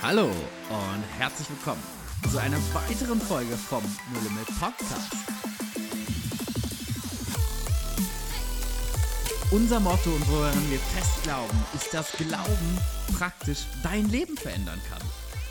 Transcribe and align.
Hallo 0.00 0.26
und 0.26 1.02
herzlich 1.18 1.50
willkommen 1.50 1.82
zu 2.30 2.38
einer 2.38 2.56
weiteren 2.72 3.20
Folge 3.20 3.56
vom 3.56 3.82
No 3.82 4.20
Limit 4.20 4.46
Podcast. 4.60 5.12
Unser 9.50 9.80
Motto 9.80 10.10
und 10.10 10.30
woran 10.30 10.70
wir 10.70 10.78
fest 10.78 11.24
glauben, 11.24 11.64
ist, 11.74 11.92
dass 11.92 12.12
Glauben 12.12 12.78
praktisch 13.18 13.66
dein 13.82 14.08
Leben 14.08 14.36
verändern 14.36 14.80
kann. 14.88 15.02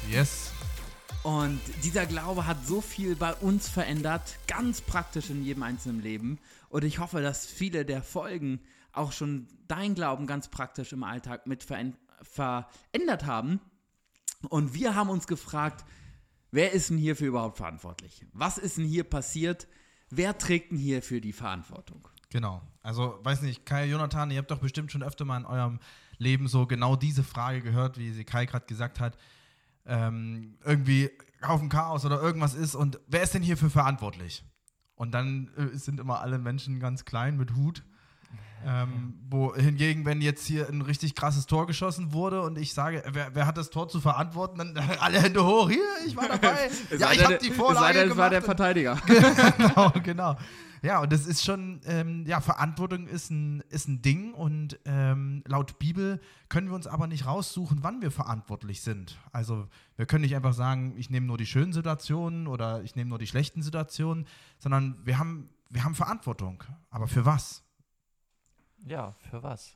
Yes. 0.10 0.52
Und 1.24 1.60
dieser 1.84 2.06
Glaube 2.06 2.48
hat 2.48 2.66
so 2.66 2.80
viel 2.80 3.18
bei 3.18 3.34
uns 3.34 3.68
verändert, 3.68 4.38
ganz 4.48 4.80
praktisch 4.80 5.30
in 5.30 5.44
jedem 5.44 5.64
einzelnen 5.64 6.02
Leben. 6.02 6.40
Und 6.70 6.86
ich 6.86 7.00
hoffe, 7.00 7.22
dass 7.22 7.46
viele 7.46 7.84
der 7.84 8.02
Folgen 8.02 8.62
auch 8.94 9.12
schon 9.12 9.48
dein 9.68 9.94
Glauben 9.94 10.26
ganz 10.26 10.48
praktisch 10.48 10.94
im 10.94 11.04
Alltag 11.04 11.48
mit 11.48 11.66
verändert 11.66 13.26
haben. 13.26 13.60
Und 14.50 14.74
wir 14.74 14.96
haben 14.96 15.10
uns 15.10 15.28
gefragt, 15.28 15.86
wer 16.52 16.72
ist 16.72 16.90
denn 16.90 16.98
hierfür 16.98 17.28
überhaupt 17.28 17.58
verantwortlich? 17.58 18.26
Was 18.34 18.58
ist 18.58 18.78
denn 18.78 18.86
hier 18.86 19.04
passiert? 19.04 19.68
Wer 20.10 20.38
trägt 20.38 20.72
denn 20.72 20.78
hier 20.78 21.02
für 21.02 21.22
die 21.22 21.34
Verantwortung? 21.34 22.08
Genau. 22.30 22.62
Also, 22.82 23.20
weiß 23.24 23.42
nicht, 23.42 23.66
Kai, 23.66 23.86
Jonathan, 23.86 24.32
ihr 24.32 24.38
habt 24.38 24.52
doch 24.52 24.60
bestimmt 24.60 24.92
schon 24.92 25.04
öfter 25.04 25.26
mal 25.26 25.38
in 25.38 25.46
eurem 25.46 25.80
Leben 26.18 26.48
so 26.48 26.66
genau 26.66 26.96
diese 26.96 27.24
Frage 27.24 27.62
gehört, 27.62 27.98
wie 27.98 28.12
sie 28.12 28.26
Kai 28.26 28.46
gerade 28.46 28.66
gesagt 28.66 29.00
hat. 29.00 29.18
Ähm, 29.86 30.58
irgendwie 30.64 31.10
Haufen 31.46 31.70
Chaos 31.70 32.06
oder 32.06 32.22
irgendwas 32.22 32.56
ist 32.56 32.76
und 32.76 33.00
wer 33.08 33.24
ist 33.24 33.34
denn 33.34 33.44
hierfür 33.44 33.70
verantwortlich? 33.70 34.44
Und 34.96 35.12
dann 35.12 35.50
äh, 35.56 35.78
sind 35.78 36.00
immer 36.00 36.20
alle 36.22 36.40
Menschen 36.40 36.80
ganz 36.80 37.06
klein 37.06 37.38
mit 37.38 37.56
Hut 37.56 37.84
ähm, 38.68 39.14
wo 39.30 39.56
hingegen, 39.56 40.06
wenn 40.06 40.22
jetzt 40.22 40.46
hier 40.46 40.68
ein 40.68 40.82
richtig 40.82 41.16
krasses 41.16 41.46
Tor 41.46 41.68
geschossen 41.68 42.12
wurde 42.12 42.42
und 42.42 42.58
ich 42.58 42.74
sage, 42.74 43.02
wer, 43.14 43.34
wer 43.34 43.48
hat 43.48 43.58
das 43.58 43.70
Tor 43.70 43.88
zu 43.88 44.02
verantworten, 44.02 44.58
dann 44.58 44.78
alle 45.00 45.22
Hände 45.22 45.46
hoch, 45.46 45.70
hier, 45.70 45.86
ich 46.06 46.18
war 46.18 46.28
dabei. 46.28 46.70
ja, 47.00 47.14
ich 47.14 47.24
habe 47.24 47.38
die 47.38 47.52
Vorlage 47.52 48.00
es 48.00 48.04
gemacht. 48.04 48.18
war 48.18 48.30
der 48.30 48.42
Verteidiger. 48.42 48.98
genau, 49.58 49.94
genau. 50.04 50.38
Ja, 50.82 51.00
und 51.02 51.12
das 51.14 51.26
ist 51.26 51.46
schon, 51.46 51.80
ähm, 51.86 52.26
ja, 52.28 52.42
Verantwortung 52.42 53.08
ist 53.08 53.32
ein, 53.32 53.62
ist 53.70 53.88
ein 53.88 54.02
Ding 54.02 54.34
und 54.34 54.78
ähm, 54.86 55.44
laut 55.48 55.80
Bibel 55.80 56.20
können 56.50 56.68
wir 56.68 56.76
uns 56.76 56.88
aber 56.88 57.08
nicht 57.08 57.26
raussuchen, 57.26 57.80
wann 57.84 58.02
wir 58.02 58.12
verantwortlich 58.12 58.82
sind. 58.82 59.18
Also 59.32 59.68
wir 59.96 60.06
können 60.06 60.22
nicht 60.22 60.36
einfach 60.36 60.54
sagen, 60.54 60.94
ich 60.98 61.10
nehme 61.10 61.26
nur 61.26 61.38
die 61.38 61.46
schönen 61.46 61.72
Situationen 61.72 62.48
oder 62.48 62.84
ich 62.84 62.96
nehme 62.96 63.10
nur 63.10 63.18
die 63.18 63.28
schlechten 63.28 63.62
Situationen, 63.62 64.28
sondern 64.60 64.98
wir 65.06 65.18
haben, 65.18 65.50
wir 65.70 65.86
haben 65.86 65.96
Verantwortung. 65.96 66.64
Aber 66.90 67.08
für 67.08 67.26
was? 67.26 67.64
Ja, 68.86 69.16
für 69.30 69.44
was? 69.44 69.76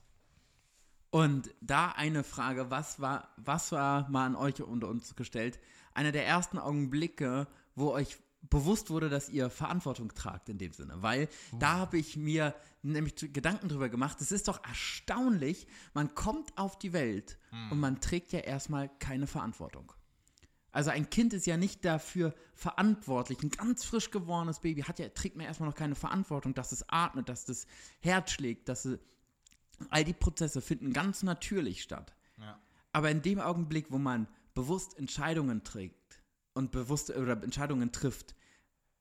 Und 1.10 1.54
da 1.60 1.90
eine 1.90 2.24
Frage, 2.24 2.72
was 2.72 3.00
war, 3.02 3.30
was 3.36 3.72
war 3.72 4.10
mal 4.10 4.26
an 4.26 4.36
euch 4.36 4.62
und 4.62 4.84
uns 4.84 5.16
gestellt? 5.16 5.60
Einer 5.94 6.12
der 6.14 6.26
ersten 6.26 6.58
Augenblicke, 6.58 7.48
wo 7.76 7.92
euch 7.92 8.18
bewusst 8.50 8.90
wurde, 8.90 9.10
dass 9.10 9.30
ihr 9.30 9.50
Verantwortung 9.50 10.14
tragt 10.14 10.50
in 10.50 10.58
dem 10.58 10.72
Sinne. 10.72 11.02
Weil 11.02 11.28
uh. 11.52 11.60
da 11.60 11.78
habe 11.78 11.98
ich 11.98 12.18
mir 12.18 12.56
nämlich 12.82 13.16
Gedanken 13.34 13.70
drüber 13.70 13.90
gemacht. 13.90 14.20
Es 14.22 14.32
ist 14.32 14.48
doch 14.48 14.64
erstaunlich, 14.64 15.68
man 15.94 16.16
kommt 16.16 16.58
auf 16.58 16.80
die 16.80 16.94
Welt 16.94 17.38
hm. 17.50 17.72
und 17.72 17.80
man 17.80 18.02
trägt 18.02 18.32
ja 18.32 18.40
erstmal 18.40 18.90
keine 19.00 19.28
Verantwortung. 19.28 19.94
Also 20.72 20.90
ein 20.90 21.10
Kind 21.10 21.34
ist 21.34 21.46
ja 21.46 21.58
nicht 21.58 21.84
dafür 21.84 22.34
verantwortlich. 22.54 23.42
Ein 23.44 23.50
ganz 23.50 23.84
frisch 23.84 24.10
geborenes 24.10 24.60
Baby 24.60 24.84
hat 24.84 25.00
ja, 25.00 25.10
trägt 25.10 25.36
mir 25.36 25.46
erstmal 25.46 25.70
noch 25.70 25.76
keine 25.76 25.96
Verantwortung, 25.96 26.54
dass 26.54 26.72
es 26.72 26.88
atmet, 26.88 27.28
dass 27.28 27.46
das 27.46 27.68
Herz 28.00 28.32
schlägt, 28.32 28.70
dass 28.70 28.86
es, 28.86 29.00
all 29.90 30.04
die 30.04 30.14
Prozesse 30.14 30.62
finden 30.62 30.94
ganz 30.94 31.24
natürlich 31.24 31.82
statt. 31.82 32.14
Ja. 32.38 32.60
Aber 32.94 33.10
in 33.10 33.22
dem 33.22 33.40
Augenblick, 33.40 33.88
wo 33.90 33.98
man 33.98 34.28
bewusst 34.54 34.98
Entscheidungen 34.98 35.64
trägt 35.64 36.22
und 36.54 36.72
bewusst 36.72 37.10
oder 37.10 37.42
Entscheidungen 37.42 37.92
trifft, 37.92 38.36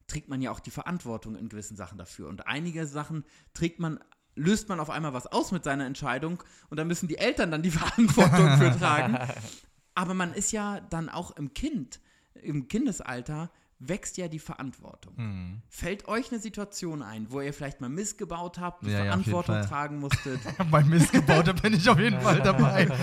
trägt 0.06 0.28
man 0.28 0.40
ja 0.40 0.50
auch 0.50 0.60
die 0.60 0.70
Verantwortung 0.70 1.36
in 1.36 1.48
gewissen 1.48 1.76
Sachen 1.76 1.98
dafür. 1.98 2.28
Und 2.28 2.46
einige 2.46 2.86
Sachen 2.86 3.24
trägt 3.52 3.78
man 3.78 4.00
löst 4.36 4.68
man 4.68 4.80
auf 4.80 4.90
einmal 4.90 5.12
was 5.12 5.26
aus 5.26 5.52
mit 5.52 5.64
seiner 5.64 5.86
Entscheidung 5.86 6.42
und 6.70 6.78
dann 6.78 6.86
müssen 6.86 7.08
die 7.08 7.18
Eltern 7.18 7.50
dann 7.50 7.62
die 7.62 7.70
Verantwortung 7.70 8.58
für 8.58 8.78
tragen. 8.78 9.18
Aber 10.00 10.14
man 10.14 10.32
ist 10.32 10.50
ja 10.50 10.80
dann 10.80 11.10
auch 11.10 11.32
im 11.32 11.52
Kind, 11.52 12.00
im 12.32 12.68
Kindesalter, 12.68 13.50
wächst 13.80 14.16
ja 14.16 14.28
die 14.28 14.38
Verantwortung. 14.38 15.12
Mhm. 15.16 15.62
Fällt 15.68 16.08
euch 16.08 16.32
eine 16.32 16.40
Situation 16.40 17.02
ein, 17.02 17.30
wo 17.30 17.42
ihr 17.42 17.52
vielleicht 17.52 17.82
mal 17.82 17.90
missgebaut 17.90 18.58
habt, 18.58 18.82
ja, 18.86 19.04
Verantwortung 19.04 19.56
ja, 19.56 19.66
tragen 19.66 19.98
musstet? 19.98 20.40
Bei 20.70 20.82
missgebaut, 20.82 21.48
da 21.48 21.52
bin 21.52 21.74
ich 21.74 21.86
auf 21.86 21.98
jeden 21.98 22.18
Fall 22.22 22.40
dabei. 22.40 22.88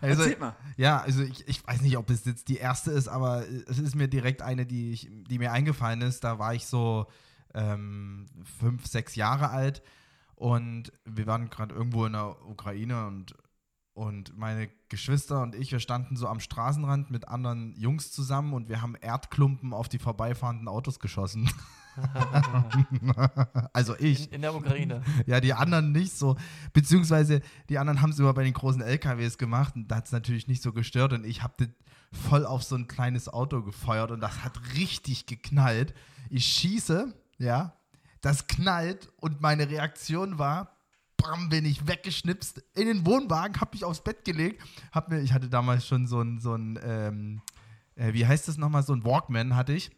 Also, 0.00 0.22
Erzählt 0.22 0.40
mal. 0.40 0.56
Ja, 0.76 1.00
also 1.00 1.22
ich, 1.22 1.46
ich 1.46 1.64
weiß 1.64 1.82
nicht, 1.82 1.96
ob 1.96 2.10
es 2.10 2.24
jetzt 2.24 2.48
die 2.48 2.56
erste 2.56 2.90
ist, 2.90 3.06
aber 3.06 3.44
es 3.68 3.78
ist 3.78 3.94
mir 3.94 4.08
direkt 4.08 4.42
eine, 4.42 4.66
die, 4.66 4.92
ich, 4.92 5.08
die 5.30 5.38
mir 5.38 5.52
eingefallen 5.52 6.02
ist. 6.02 6.24
Da 6.24 6.40
war 6.40 6.52
ich 6.52 6.66
so 6.66 7.06
ähm, 7.54 8.26
fünf, 8.58 8.86
sechs 8.86 9.14
Jahre 9.14 9.50
alt 9.50 9.82
und 10.34 10.92
wir 11.04 11.26
waren 11.28 11.48
gerade 11.48 11.74
irgendwo 11.74 12.06
in 12.06 12.12
der 12.12 12.36
Ukraine 12.44 13.06
und 13.06 13.34
und 13.94 14.36
meine 14.36 14.68
Geschwister 14.88 15.40
und 15.40 15.54
ich, 15.54 15.70
wir 15.70 15.78
standen 15.78 16.16
so 16.16 16.26
am 16.26 16.40
Straßenrand 16.40 17.10
mit 17.10 17.28
anderen 17.28 17.74
Jungs 17.76 18.10
zusammen 18.10 18.52
und 18.52 18.68
wir 18.68 18.82
haben 18.82 18.96
Erdklumpen 18.96 19.72
auf 19.72 19.88
die 19.88 20.00
vorbeifahrenden 20.00 20.66
Autos 20.66 20.98
geschossen. 20.98 21.48
also 23.72 23.96
ich. 23.98 24.26
In, 24.26 24.34
in, 24.34 24.42
der 24.42 24.54
Ukraine. 24.54 25.02
Ja, 25.26 25.40
die 25.40 25.54
anderen 25.54 25.92
nicht 25.92 26.12
so. 26.12 26.36
Beziehungsweise 26.72 27.40
die 27.68 27.78
anderen 27.78 28.02
haben 28.02 28.10
es 28.10 28.18
immer 28.18 28.34
bei 28.34 28.42
den 28.42 28.52
großen 28.52 28.82
LKWs 28.82 29.38
gemacht 29.38 29.76
und 29.76 29.88
da 29.88 29.96
hat 29.96 30.06
es 30.06 30.12
natürlich 30.12 30.48
nicht 30.48 30.62
so 30.62 30.72
gestört 30.72 31.12
und 31.12 31.24
ich 31.24 31.44
habe 31.44 31.54
das 31.58 31.68
voll 32.28 32.46
auf 32.46 32.64
so 32.64 32.74
ein 32.74 32.88
kleines 32.88 33.28
Auto 33.28 33.62
gefeuert 33.62 34.10
und 34.10 34.20
das 34.20 34.42
hat 34.42 34.60
richtig 34.74 35.26
geknallt. 35.26 35.94
Ich 36.30 36.46
schieße, 36.46 37.14
ja, 37.38 37.76
das 38.20 38.48
knallt 38.48 39.12
und 39.20 39.40
meine 39.40 39.70
Reaktion 39.70 40.38
war, 40.38 40.73
bam, 41.16 41.48
bin 41.48 41.64
ich 41.64 41.86
weggeschnipst. 41.86 42.62
In 42.74 42.86
den 42.86 43.06
Wohnwagen, 43.06 43.60
hab 43.60 43.72
mich 43.72 43.84
aufs 43.84 44.02
Bett 44.02 44.24
gelegt, 44.24 44.62
hab 44.92 45.08
mir, 45.08 45.20
ich 45.20 45.32
hatte 45.32 45.48
damals 45.48 45.86
schon 45.86 46.06
so 46.06 46.20
ein, 46.20 46.40
so 46.40 46.54
ein, 46.54 46.78
ähm, 46.82 47.42
äh, 47.96 48.12
wie 48.12 48.26
heißt 48.26 48.48
das 48.48 48.58
nochmal, 48.58 48.82
so 48.82 48.92
ein 48.92 49.04
Walkman 49.04 49.56
hatte 49.56 49.72
ich. 49.72 49.90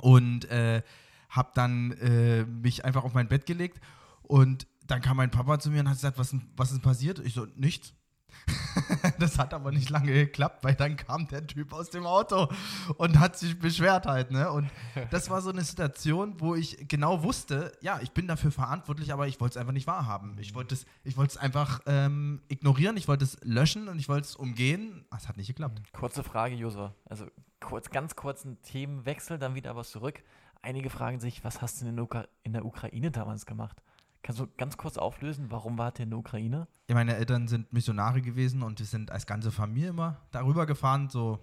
Und 0.00 0.46
äh, 0.46 0.82
hab 1.28 1.54
dann 1.54 1.92
äh, 1.92 2.44
mich 2.44 2.84
einfach 2.84 3.04
auf 3.04 3.14
mein 3.14 3.28
Bett 3.28 3.46
gelegt. 3.46 3.80
Und 4.22 4.66
dann 4.86 5.00
kam 5.00 5.16
mein 5.16 5.30
Papa 5.30 5.58
zu 5.58 5.70
mir 5.70 5.80
und 5.80 5.88
hat 5.88 5.96
gesagt, 5.96 6.18
was, 6.18 6.34
was 6.56 6.72
ist 6.72 6.82
passiert? 6.82 7.18
Ich 7.20 7.34
so, 7.34 7.46
nichts. 7.56 7.94
das 9.18 9.38
hat 9.38 9.54
aber 9.54 9.72
nicht 9.72 9.90
lange 9.90 10.12
geklappt, 10.12 10.64
weil 10.64 10.74
dann 10.74 10.96
kam 10.96 11.28
der 11.28 11.46
Typ 11.46 11.72
aus 11.72 11.90
dem 11.90 12.06
Auto 12.06 12.48
und 12.96 13.18
hat 13.18 13.36
sich 13.36 13.58
beschwert 13.58 14.06
halt, 14.06 14.30
ne? 14.30 14.50
Und 14.50 14.70
das 15.10 15.30
war 15.30 15.40
so 15.40 15.50
eine 15.50 15.62
Situation, 15.62 16.40
wo 16.40 16.54
ich 16.54 16.88
genau 16.88 17.22
wusste, 17.22 17.72
ja, 17.80 18.00
ich 18.02 18.12
bin 18.12 18.26
dafür 18.26 18.50
verantwortlich, 18.50 19.12
aber 19.12 19.26
ich 19.26 19.40
wollte 19.40 19.54
es 19.54 19.56
einfach 19.58 19.72
nicht 19.72 19.86
wahrhaben. 19.86 20.36
Ich 20.38 20.54
wollte 20.54 20.74
es, 20.74 20.86
ich 21.04 21.16
wollte 21.16 21.32
es 21.32 21.36
einfach 21.36 21.80
ähm, 21.86 22.42
ignorieren, 22.48 22.96
ich 22.96 23.08
wollte 23.08 23.24
es 23.24 23.38
löschen 23.42 23.88
und 23.88 23.98
ich 23.98 24.08
wollte 24.08 24.26
es 24.26 24.36
umgehen. 24.36 25.04
Es 25.16 25.28
hat 25.28 25.36
nicht 25.36 25.48
geklappt. 25.48 25.82
Kurze 25.92 26.22
Frage, 26.22 26.54
Josua. 26.54 26.94
Also 27.04 27.26
kurz, 27.60 27.90
ganz 27.90 28.16
kurzen 28.16 28.60
Themenwechsel, 28.62 29.38
dann 29.38 29.54
wieder 29.54 29.70
aber 29.70 29.84
zurück. 29.84 30.22
Einige 30.62 30.90
fragen 30.90 31.20
sich, 31.20 31.44
was 31.44 31.60
hast 31.60 31.80
du 31.80 31.86
in 31.86 31.96
der, 31.96 32.04
Ukra 32.04 32.26
in 32.42 32.52
der 32.52 32.64
Ukraine 32.64 33.10
damals 33.10 33.46
gemacht? 33.46 33.82
Kannst 34.22 34.40
du 34.40 34.46
ganz 34.56 34.76
kurz 34.76 34.98
auflösen, 34.98 35.50
warum 35.50 35.78
wart 35.78 35.98
ihr 35.98 36.04
in 36.04 36.10
der 36.10 36.18
Ukraine? 36.18 36.68
Ja, 36.88 36.94
meine 36.94 37.16
Eltern 37.16 37.48
sind 37.48 37.72
Missionare 37.72 38.22
gewesen 38.22 38.62
und 38.62 38.78
wir 38.78 38.86
sind 38.86 39.10
als 39.10 39.26
ganze 39.26 39.50
Familie 39.50 39.90
immer 39.90 40.20
darüber 40.30 40.64
gefahren, 40.64 41.08
so 41.10 41.40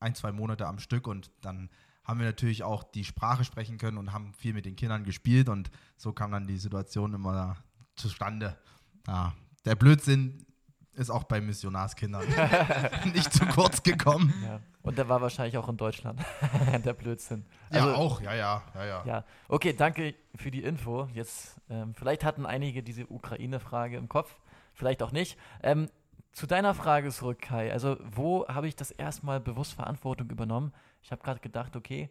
ein, 0.00 0.14
zwei 0.14 0.32
Monate 0.32 0.66
am 0.66 0.78
Stück 0.78 1.06
und 1.06 1.30
dann 1.42 1.68
haben 2.04 2.18
wir 2.18 2.26
natürlich 2.26 2.64
auch 2.64 2.82
die 2.82 3.04
Sprache 3.04 3.44
sprechen 3.44 3.78
können 3.78 3.98
und 3.98 4.12
haben 4.12 4.32
viel 4.34 4.54
mit 4.54 4.64
den 4.64 4.76
Kindern 4.76 5.04
gespielt 5.04 5.48
und 5.48 5.70
so 5.96 6.12
kam 6.12 6.32
dann 6.32 6.46
die 6.46 6.56
Situation 6.56 7.14
immer 7.14 7.56
zustande. 7.96 8.56
Ja, 9.06 9.34
der 9.64 9.76
Blödsinn 9.76 10.46
ist 10.94 11.10
auch 11.10 11.24
bei 11.24 11.40
Missionarskindern 11.40 12.24
nicht 13.14 13.32
zu 13.32 13.46
kurz 13.46 13.82
gekommen. 13.82 14.32
Ja. 14.44 14.60
Und 14.82 14.98
der 14.98 15.08
war 15.08 15.20
wahrscheinlich 15.20 15.56
auch 15.56 15.68
in 15.68 15.76
Deutschland, 15.76 16.20
der 16.84 16.92
Blödsinn. 16.92 17.44
Also, 17.70 17.88
ja, 17.88 17.94
auch, 17.94 18.20
ja, 18.20 18.34
ja, 18.34 18.62
ja, 18.74 18.84
ja. 18.84 19.04
Ja, 19.06 19.24
okay, 19.48 19.72
danke 19.72 20.14
für 20.34 20.50
die 20.50 20.62
Info. 20.62 21.08
Jetzt, 21.14 21.60
ähm, 21.70 21.94
vielleicht 21.94 22.24
hatten 22.24 22.44
einige 22.44 22.82
diese 22.82 23.06
Ukraine-Frage 23.06 23.96
im 23.96 24.08
Kopf, 24.08 24.38
vielleicht 24.74 25.02
auch 25.02 25.12
nicht. 25.12 25.38
Ähm, 25.62 25.88
zu 26.32 26.46
deiner 26.46 26.74
Frage 26.74 27.10
zurück, 27.10 27.40
Kai. 27.40 27.72
Also, 27.72 27.96
wo 28.02 28.46
habe 28.48 28.66
ich 28.66 28.76
das 28.76 28.90
erstmal 28.90 29.40
bewusst 29.40 29.74
Verantwortung 29.74 30.30
übernommen? 30.30 30.72
Ich 31.02 31.12
habe 31.12 31.22
gerade 31.22 31.40
gedacht, 31.40 31.76
okay, 31.76 32.10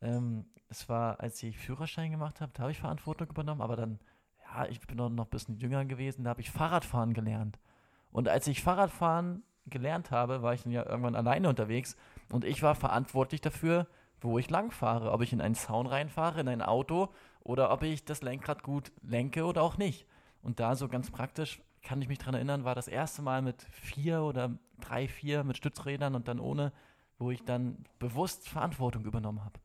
ähm, 0.00 0.44
es 0.68 0.88
war, 0.88 1.20
als 1.20 1.42
ich 1.42 1.56
Führerschein 1.56 2.10
gemacht 2.10 2.40
habe, 2.40 2.52
da 2.54 2.62
habe 2.62 2.72
ich 2.72 2.78
Verantwortung 2.78 3.28
übernommen, 3.28 3.60
aber 3.60 3.76
dann, 3.76 3.98
ja, 4.44 4.66
ich 4.66 4.80
bin 4.80 4.96
noch 4.96 5.08
ein 5.10 5.30
bisschen 5.30 5.58
jünger 5.58 5.84
gewesen, 5.84 6.24
da 6.24 6.30
habe 6.30 6.40
ich 6.40 6.50
Fahrradfahren 6.50 7.14
gelernt. 7.14 7.58
Und 8.14 8.28
als 8.28 8.46
ich 8.46 8.62
Fahrradfahren 8.62 9.42
gelernt 9.66 10.12
habe, 10.12 10.40
war 10.40 10.54
ich 10.54 10.62
dann 10.62 10.70
ja 10.70 10.86
irgendwann 10.86 11.16
alleine 11.16 11.48
unterwegs 11.48 11.96
und 12.30 12.44
ich 12.44 12.62
war 12.62 12.76
verantwortlich 12.76 13.40
dafür, 13.40 13.88
wo 14.20 14.38
ich 14.38 14.48
lang 14.50 14.70
fahre. 14.70 15.10
Ob 15.10 15.20
ich 15.20 15.32
in 15.32 15.40
einen 15.40 15.56
Zaun 15.56 15.88
reinfahre, 15.88 16.40
in 16.40 16.46
ein 16.46 16.62
Auto 16.62 17.08
oder 17.40 17.72
ob 17.72 17.82
ich 17.82 18.04
das 18.04 18.22
Lenkrad 18.22 18.62
gut 18.62 18.92
lenke 19.02 19.44
oder 19.44 19.62
auch 19.62 19.78
nicht. 19.78 20.06
Und 20.42 20.60
da 20.60 20.76
so 20.76 20.86
ganz 20.86 21.10
praktisch 21.10 21.60
kann 21.82 22.00
ich 22.00 22.08
mich 22.08 22.18
daran 22.18 22.34
erinnern, 22.34 22.64
war 22.64 22.76
das 22.76 22.86
erste 22.86 23.20
Mal 23.20 23.42
mit 23.42 23.66
vier 23.72 24.22
oder 24.22 24.56
drei, 24.80 25.08
vier 25.08 25.42
mit 25.42 25.56
Stützrädern 25.56 26.14
und 26.14 26.28
dann 26.28 26.38
ohne, 26.38 26.72
wo 27.18 27.32
ich 27.32 27.42
dann 27.42 27.84
bewusst 27.98 28.48
Verantwortung 28.48 29.04
übernommen 29.06 29.44
habe. 29.44 29.58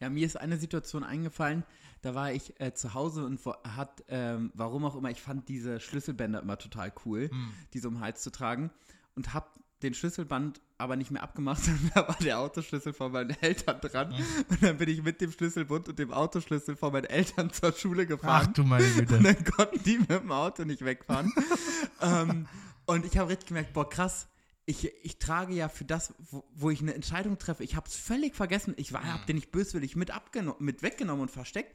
Ja, 0.00 0.10
mir 0.10 0.26
ist 0.26 0.36
eine 0.38 0.58
Situation 0.58 1.04
eingefallen, 1.04 1.64
da 2.02 2.14
war 2.14 2.32
ich 2.32 2.60
äh, 2.60 2.74
zu 2.74 2.94
Hause 2.94 3.24
und 3.24 3.40
hat, 3.76 4.04
ähm, 4.08 4.52
warum 4.54 4.84
auch 4.84 4.94
immer, 4.96 5.10
ich 5.10 5.22
fand 5.22 5.48
diese 5.48 5.80
Schlüsselbänder 5.80 6.40
immer 6.42 6.58
total 6.58 6.92
cool, 7.04 7.30
Hm. 7.30 7.48
diese 7.72 7.88
um 7.88 7.94
den 7.94 8.00
Hals 8.02 8.22
zu 8.22 8.30
tragen 8.30 8.70
und 9.14 9.32
hab 9.34 9.56
den 9.82 9.92
Schlüsselband 9.94 10.60
aber 10.78 10.96
nicht 10.96 11.10
mehr 11.10 11.22
abgemacht 11.22 11.62
und 11.68 11.90
da 11.94 12.06
war 12.08 12.16
der 12.22 12.38
Autoschlüssel 12.40 12.92
von 12.92 13.12
meinen 13.12 13.30
Eltern 13.40 13.80
dran 13.80 14.16
Hm. 14.16 14.24
und 14.50 14.62
dann 14.62 14.76
bin 14.76 14.88
ich 14.90 15.02
mit 15.02 15.20
dem 15.22 15.32
Schlüsselbund 15.32 15.88
und 15.88 15.98
dem 15.98 16.12
Autoschlüssel 16.12 16.76
von 16.76 16.92
meinen 16.92 17.04
Eltern 17.06 17.50
zur 17.50 17.72
Schule 17.72 18.02
Ach 18.04 18.08
gefahren 18.08 18.52
du 18.54 18.64
meine 18.64 18.86
Güte. 18.88 19.16
und 19.16 19.24
dann 19.24 19.44
konnten 19.44 19.82
die 19.82 19.98
mit 19.98 20.10
dem 20.10 20.30
Auto 20.30 20.64
nicht 20.64 20.84
wegfahren. 20.84 21.32
ähm, 22.02 22.46
und 22.84 23.04
ich 23.06 23.16
habe 23.18 23.30
richtig 23.30 23.48
gemerkt, 23.48 23.72
boah, 23.72 23.88
krass, 23.88 24.28
ich, 24.66 24.90
ich 25.04 25.18
trage 25.18 25.54
ja 25.54 25.68
für 25.68 25.84
das, 25.84 26.12
wo, 26.18 26.44
wo 26.54 26.70
ich 26.70 26.80
eine 26.80 26.92
Entscheidung 26.94 27.38
treffe, 27.38 27.62
ich 27.64 27.76
habe 27.76 27.86
es 27.88 27.94
völlig 27.94 28.34
vergessen. 28.34 28.74
Ich 28.76 28.92
war, 28.92 29.04
habe 29.04 29.24
den 29.26 29.36
nicht 29.36 29.52
böswillig 29.52 29.94
mit, 29.96 30.10
mit 30.58 30.82
weggenommen 30.82 31.22
und 31.22 31.30
versteckt. 31.30 31.74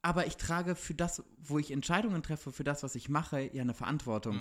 Aber 0.00 0.26
ich 0.26 0.36
trage 0.36 0.74
für 0.74 0.94
das, 0.94 1.22
wo 1.42 1.58
ich 1.58 1.70
Entscheidungen 1.70 2.22
treffe, 2.22 2.50
für 2.52 2.64
das, 2.64 2.82
was 2.82 2.94
ich 2.94 3.08
mache, 3.08 3.40
ja 3.52 3.62
eine 3.62 3.74
Verantwortung. 3.74 4.40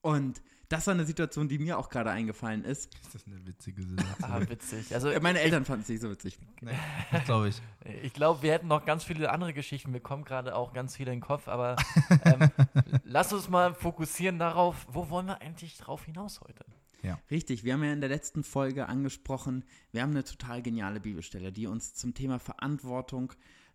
Und 0.00 0.40
das 0.68 0.86
war 0.88 0.94
eine 0.94 1.04
Situation, 1.04 1.48
die 1.48 1.58
mir 1.58 1.78
auch 1.78 1.90
gerade 1.90 2.10
eingefallen 2.10 2.64
ist. 2.64 2.92
Ist 3.02 3.14
das 3.14 3.26
eine 3.26 3.46
witzige 3.46 3.82
Ah, 4.22 4.40
Situation? 4.40 4.48
witzig. 4.48 4.94
Also 4.94 5.10
Äh, 5.10 5.20
Meine 5.20 5.38
Eltern 5.40 5.64
fanden 5.64 5.82
es 5.82 5.88
nicht 5.88 6.00
so 6.02 6.10
witzig. 6.10 6.38
nee, 6.60 6.72
glaube 7.24 7.48
ich. 7.50 7.62
Ich 8.02 8.14
glaube, 8.14 8.42
wir 8.42 8.52
hätten 8.52 8.66
noch 8.66 8.84
ganz 8.84 9.04
viele 9.04 9.30
andere 9.30 9.52
Geschichten. 9.52 9.92
Mir 9.92 10.00
kommen 10.00 10.24
gerade 10.24 10.56
auch 10.56 10.72
ganz 10.72 10.96
viele 10.96 11.12
in 11.12 11.18
den 11.18 11.24
Kopf, 11.24 11.46
aber 11.46 11.76
ähm, 12.24 12.50
lass 13.04 13.32
uns 13.32 13.48
mal 13.48 13.74
fokussieren 13.74 14.40
darauf, 14.40 14.86
wo 14.90 15.08
wollen 15.08 15.26
wir 15.26 15.40
eigentlich 15.40 15.76
drauf 15.78 16.04
hinaus 16.04 16.40
heute? 16.40 16.64
Richtig, 17.30 17.64
wir 17.64 17.74
haben 17.74 17.84
ja 17.84 17.92
in 17.92 18.00
der 18.00 18.10
letzten 18.10 18.42
Folge 18.42 18.88
angesprochen, 18.88 19.64
wir 19.92 20.02
haben 20.02 20.10
eine 20.10 20.24
total 20.24 20.62
geniale 20.62 21.00
Bibelstelle, 21.00 21.52
die 21.52 21.66
uns 21.66 21.94
zum 21.94 22.14
Thema 22.14 22.38
Verantwortung 22.38 23.32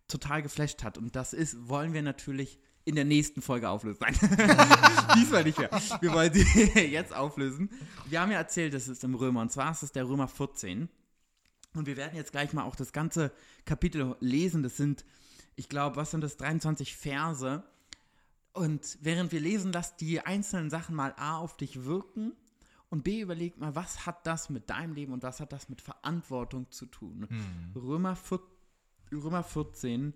total 0.08 0.42
geflasht 0.42 0.82
hat. 0.82 0.98
Und 0.98 1.16
das 1.16 1.32
ist, 1.32 1.68
wollen 1.68 1.92
wir 1.92 2.02
natürlich 2.02 2.58
in 2.84 2.96
der 2.96 3.04
nächsten 3.04 3.42
Folge 3.42 3.68
auflösen. 3.68 4.00
Nein, 4.00 4.14
diesmal 5.16 5.44
nicht 5.44 5.58
mehr. 5.58 5.70
Wir 6.00 6.12
wollen 6.12 6.32
sie 6.32 6.42
jetzt 6.90 7.14
auflösen. 7.14 7.70
Wir 8.06 8.20
haben 8.20 8.32
ja 8.32 8.38
erzählt, 8.38 8.74
es 8.74 8.88
ist 8.88 9.04
im 9.04 9.14
Römer, 9.14 9.40
und 9.40 9.52
zwar 9.52 9.70
ist 9.70 9.82
es 9.82 9.92
der 9.92 10.08
Römer 10.08 10.28
14. 10.28 10.88
Und 11.74 11.86
wir 11.86 11.96
werden 11.96 12.16
jetzt 12.16 12.32
gleich 12.32 12.52
mal 12.52 12.64
auch 12.64 12.76
das 12.76 12.92
ganze 12.92 13.32
Kapitel 13.64 14.16
lesen. 14.20 14.62
Das 14.62 14.76
sind, 14.76 15.04
ich 15.56 15.68
glaube, 15.68 15.96
was 15.96 16.10
sind 16.10 16.22
das, 16.22 16.36
23 16.36 16.96
Verse. 16.96 17.62
Und 18.52 18.98
während 19.00 19.32
wir 19.32 19.40
lesen, 19.40 19.72
lasst 19.72 20.00
die 20.00 20.20
einzelnen 20.20 20.68
Sachen 20.68 20.94
mal 20.94 21.14
A 21.16 21.38
auf 21.38 21.56
dich 21.56 21.84
wirken 21.84 22.32
und 22.92 23.02
B 23.04 23.20
überlegt 23.22 23.58
mal, 23.58 23.74
was 23.74 24.04
hat 24.06 24.26
das 24.26 24.50
mit 24.50 24.68
deinem 24.68 24.92
Leben 24.92 25.12
und 25.14 25.22
was 25.22 25.40
hat 25.40 25.50
das 25.52 25.68
mit 25.70 25.80
Verantwortung 25.80 26.70
zu 26.70 26.84
tun? 26.86 27.26
Römer, 27.74 28.14
vier- 28.16 28.40
Römer 29.10 29.42
14. 29.42 30.12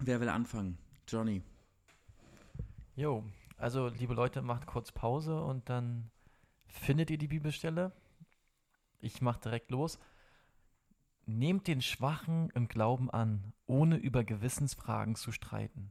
Wer 0.00 0.20
will 0.20 0.28
anfangen? 0.28 0.76
Johnny. 1.08 1.42
Jo, 2.94 3.24
also 3.56 3.88
liebe 3.88 4.12
Leute, 4.14 4.42
macht 4.42 4.66
kurz 4.66 4.92
Pause 4.92 5.42
und 5.42 5.68
dann 5.70 6.10
findet 6.68 7.10
ihr 7.10 7.18
die 7.18 7.28
Bibelstelle. 7.28 7.92
Ich 9.00 9.22
mache 9.22 9.40
direkt 9.40 9.70
los. 9.70 9.98
Nehmt 11.24 11.66
den 11.68 11.80
Schwachen 11.80 12.50
im 12.50 12.68
Glauben 12.68 13.10
an, 13.10 13.52
ohne 13.66 13.96
über 13.96 14.24
Gewissensfragen 14.24 15.14
zu 15.16 15.32
streiten. 15.32 15.90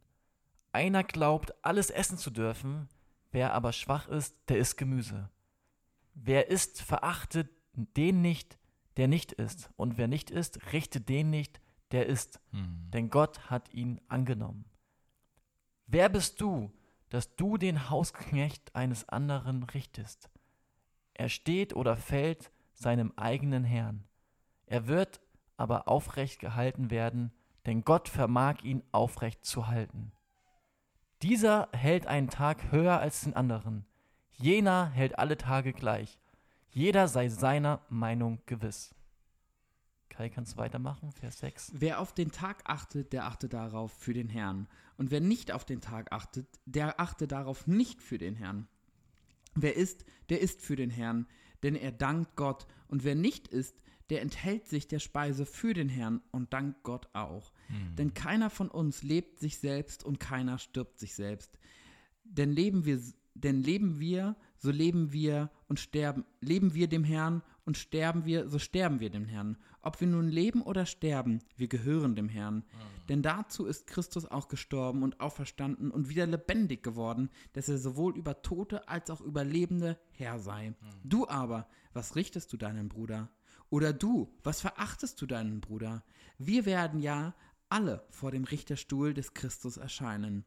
Einer 0.71 1.03
glaubt, 1.03 1.53
alles 1.63 1.89
essen 1.89 2.17
zu 2.17 2.29
dürfen, 2.29 2.87
wer 3.31 3.53
aber 3.53 3.71
schwach 3.73 4.07
ist, 4.07 4.35
der 4.47 4.59
isst 4.59 4.77
Gemüse. 4.77 5.29
Wer 6.15 6.49
isst, 6.49 6.81
verachtet 6.81 7.49
den 7.73 8.21
nicht, 8.21 8.57
der 8.97 9.07
nicht 9.07 9.33
isst, 9.33 9.69
und 9.75 9.97
wer 9.97 10.07
nicht 10.07 10.31
isst, 10.31 10.71
richtet 10.73 11.09
den 11.09 11.29
nicht, 11.29 11.61
der 11.91 12.07
isst, 12.07 12.39
Hm. 12.51 12.89
denn 12.91 13.09
Gott 13.09 13.49
hat 13.49 13.73
ihn 13.73 14.01
angenommen. 14.07 14.65
Wer 15.87 16.09
bist 16.09 16.41
du, 16.41 16.71
dass 17.09 17.35
du 17.35 17.57
den 17.57 17.89
Hausknecht 17.89 18.75
eines 18.75 19.07
anderen 19.07 19.63
richtest? 19.63 20.29
Er 21.13 21.29
steht 21.29 21.75
oder 21.75 21.95
fällt 21.95 22.51
seinem 22.73 23.13
eigenen 23.15 23.63
Herrn. 23.63 24.05
Er 24.65 24.87
wird 24.87 25.21
aber 25.57 25.87
aufrecht 25.87 26.39
gehalten 26.39 26.89
werden, 26.89 27.31
denn 27.65 27.83
Gott 27.83 28.09
vermag 28.09 28.63
ihn 28.63 28.83
aufrecht 28.91 29.45
zu 29.45 29.67
halten. 29.67 30.11
Dieser 31.21 31.69
hält 31.71 32.07
einen 32.07 32.29
Tag 32.29 32.71
höher 32.71 32.99
als 32.99 33.21
den 33.21 33.35
anderen, 33.35 33.85
jener 34.37 34.89
hält 34.89 35.17
alle 35.19 35.37
Tage 35.37 35.73
gleich. 35.73 36.19
Jeder 36.69 37.07
sei 37.07 37.29
seiner 37.29 37.81
Meinung 37.89 38.41
gewiss. 38.45 38.93
Kai, 40.09 40.29
kannst 40.29 40.53
du 40.53 40.57
weitermachen? 40.57 41.11
Vers 41.11 41.39
6. 41.39 41.71
Wer 41.75 41.99
auf 41.99 42.13
den 42.13 42.31
Tag 42.31 42.61
achtet, 42.65 43.11
der 43.11 43.25
achte 43.25 43.49
darauf 43.49 43.91
für 43.91 44.13
den 44.13 44.29
Herrn. 44.29 44.67
Und 44.97 45.11
wer 45.11 45.19
nicht 45.19 45.51
auf 45.51 45.65
den 45.65 45.81
Tag 45.81 46.11
achtet, 46.11 46.47
der 46.65 46.99
achte 46.99 47.27
darauf 47.27 47.67
nicht 47.67 48.01
für 48.01 48.17
den 48.17 48.35
Herrn. 48.35 48.67
Wer 49.55 49.75
isst, 49.75 50.05
der 50.29 50.41
isst 50.41 50.61
für 50.61 50.75
den 50.75 50.89
Herrn, 50.89 51.27
denn 51.63 51.75
er 51.75 51.91
dankt 51.91 52.35
Gott. 52.35 52.67
Und 52.87 53.03
wer 53.03 53.15
nicht 53.15 53.47
isst, 53.49 53.81
der 54.09 54.21
enthält 54.21 54.67
sich 54.67 54.87
der 54.87 54.99
Speise 54.99 55.45
für 55.45 55.73
den 55.73 55.89
Herrn 55.89 56.21
und 56.31 56.53
dankt 56.53 56.83
Gott 56.83 57.09
auch. 57.13 57.51
Denn 57.97 58.13
keiner 58.13 58.49
von 58.49 58.69
uns 58.69 59.01
lebt 59.03 59.39
sich 59.39 59.57
selbst 59.57 60.03
und 60.03 60.19
keiner 60.19 60.59
stirbt 60.59 60.99
sich 60.99 61.15
selbst. 61.15 61.57
Denn 62.23 62.51
leben 62.51 62.85
wir, 62.85 63.01
denn 63.35 63.61
leben 63.61 63.99
wir, 63.99 64.35
so 64.57 64.71
leben 64.71 65.11
wir 65.11 65.51
und 65.67 65.79
sterben, 65.79 66.25
leben 66.39 66.73
wir 66.73 66.87
dem 66.87 67.03
Herrn 67.03 67.43
und 67.65 67.77
sterben 67.77 68.25
wir, 68.25 68.47
so 68.49 68.57
sterben 68.59 68.99
wir 68.99 69.09
dem 69.09 69.25
Herrn. 69.25 69.57
Ob 69.81 69.99
wir 69.99 70.07
nun 70.07 70.29
leben 70.29 70.61
oder 70.61 70.85
sterben, 70.85 71.39
wir 71.57 71.67
gehören 71.67 72.15
dem 72.15 72.29
Herrn. 72.29 72.63
Denn 73.09 73.21
dazu 73.21 73.65
ist 73.65 73.87
Christus 73.87 74.25
auch 74.25 74.47
gestorben 74.47 75.03
und 75.03 75.19
auferstanden 75.19 75.91
und 75.91 76.09
wieder 76.09 76.25
lebendig 76.25 76.81
geworden, 76.81 77.29
dass 77.53 77.69
er 77.69 77.77
sowohl 77.77 78.17
über 78.17 78.41
Tote 78.41 78.87
als 78.87 79.09
auch 79.09 79.21
über 79.21 79.43
Lebende 79.43 79.99
Herr 80.11 80.39
sei. 80.39 80.73
Du 81.03 81.27
aber, 81.27 81.67
was 81.93 82.15
richtest 82.15 82.51
du 82.53 82.57
deinen 82.57 82.89
Bruder? 82.89 83.29
Oder 83.69 83.93
du, 83.93 84.31
was 84.43 84.61
verachtest 84.61 85.21
du 85.21 85.25
deinen 85.25 85.59
Bruder? 85.59 86.03
Wir 86.37 86.65
werden 86.65 86.99
ja 86.99 87.35
alle 87.69 88.05
vor 88.09 88.31
dem 88.31 88.45
Richterstuhl 88.45 89.13
des 89.13 89.33
Christus 89.33 89.77
erscheinen. 89.77 90.45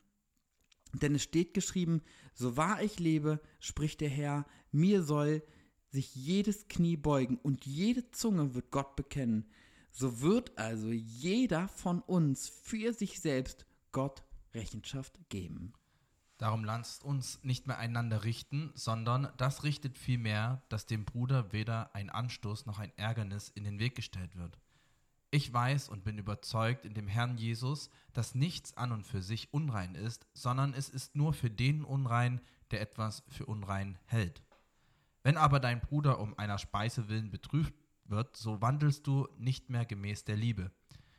Denn 0.92 1.14
es 1.14 1.22
steht 1.22 1.54
geschrieben, 1.54 2.02
so 2.34 2.56
wahr 2.56 2.82
ich 2.82 2.98
lebe, 2.98 3.40
spricht 3.60 4.00
der 4.00 4.08
Herr, 4.08 4.46
mir 4.72 5.02
soll 5.02 5.42
sich 5.90 6.14
jedes 6.14 6.68
Knie 6.68 6.96
beugen 6.96 7.38
und 7.38 7.66
jede 7.66 8.10
Zunge 8.10 8.54
wird 8.54 8.70
Gott 8.70 8.96
bekennen. 8.96 9.46
So 9.90 10.20
wird 10.20 10.56
also 10.58 10.90
jeder 10.90 11.68
von 11.68 12.00
uns 12.02 12.48
für 12.48 12.92
sich 12.92 13.20
selbst 13.20 13.66
Gott 13.92 14.22
Rechenschaft 14.54 15.18
geben. 15.28 15.72
Darum 16.36 16.62
lasst 16.62 17.04
uns 17.04 17.42
nicht 17.42 17.66
mehr 17.66 17.78
einander 17.78 18.22
richten, 18.22 18.70
sondern 18.74 19.32
das 19.38 19.64
richtet 19.64 19.98
vielmehr, 19.98 20.62
dass 20.68 20.86
dem 20.86 21.04
Bruder 21.04 21.52
weder 21.52 21.94
ein 21.96 22.10
Anstoß 22.10 22.66
noch 22.66 22.78
ein 22.78 22.96
Ärgernis 22.96 23.48
in 23.48 23.64
den 23.64 23.80
Weg 23.80 23.96
gestellt 23.96 24.36
wird. 24.36 24.60
Ich 25.30 25.52
weiß 25.52 25.90
und 25.90 26.04
bin 26.04 26.16
überzeugt 26.16 26.86
in 26.86 26.94
dem 26.94 27.06
Herrn 27.06 27.36
Jesus, 27.36 27.90
dass 28.14 28.34
nichts 28.34 28.76
an 28.78 28.92
und 28.92 29.06
für 29.06 29.20
sich 29.20 29.52
unrein 29.52 29.94
ist, 29.94 30.26
sondern 30.32 30.72
es 30.72 30.88
ist 30.88 31.16
nur 31.16 31.34
für 31.34 31.50
den 31.50 31.84
unrein, 31.84 32.40
der 32.70 32.80
etwas 32.80 33.22
für 33.28 33.44
unrein 33.44 33.98
hält. 34.06 34.42
Wenn 35.22 35.36
aber 35.36 35.60
dein 35.60 35.80
Bruder 35.80 36.18
um 36.20 36.38
einer 36.38 36.56
Speise 36.56 37.08
willen 37.08 37.30
betrübt 37.30 37.74
wird, 38.06 38.38
so 38.38 38.62
wandelst 38.62 39.06
du 39.06 39.28
nicht 39.36 39.68
mehr 39.68 39.84
gemäß 39.84 40.24
der 40.24 40.36
Liebe. 40.36 40.70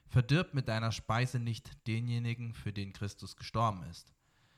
Verdirb 0.07 0.55
mit 0.55 0.67
deiner 0.67 0.91
Speise 0.91 1.37
nicht 1.37 1.87
denjenigen, 1.87 2.55
für 2.55 2.73
den 2.73 2.93
Christus 2.93 3.37
gestorben 3.37 3.83
ist. 3.83 4.11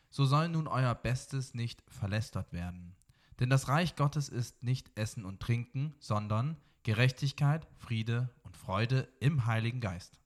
So 0.10 0.25
soll 0.25 0.48
nun 0.48 0.67
euer 0.67 0.96
Bestes 0.96 1.53
nicht 1.53 1.84
verlästert 1.89 2.53
werden. 2.53 2.96
Denn 3.41 3.50
das 3.50 3.67
Reich 3.67 3.98
Gottes 3.98 4.29
ist 4.29 4.63
nicht 4.63 4.98
Essen 4.98 5.25
und 5.25 5.41
Trinken, 5.41 5.93
sondern 6.00 6.55
Gerechtigkeit, 6.84 7.67
Friede 7.77 8.29
und 8.51 8.58
Freude 8.58 9.08
im 9.22 9.46
Heiligen 9.46 9.79
Geist. 9.79 10.20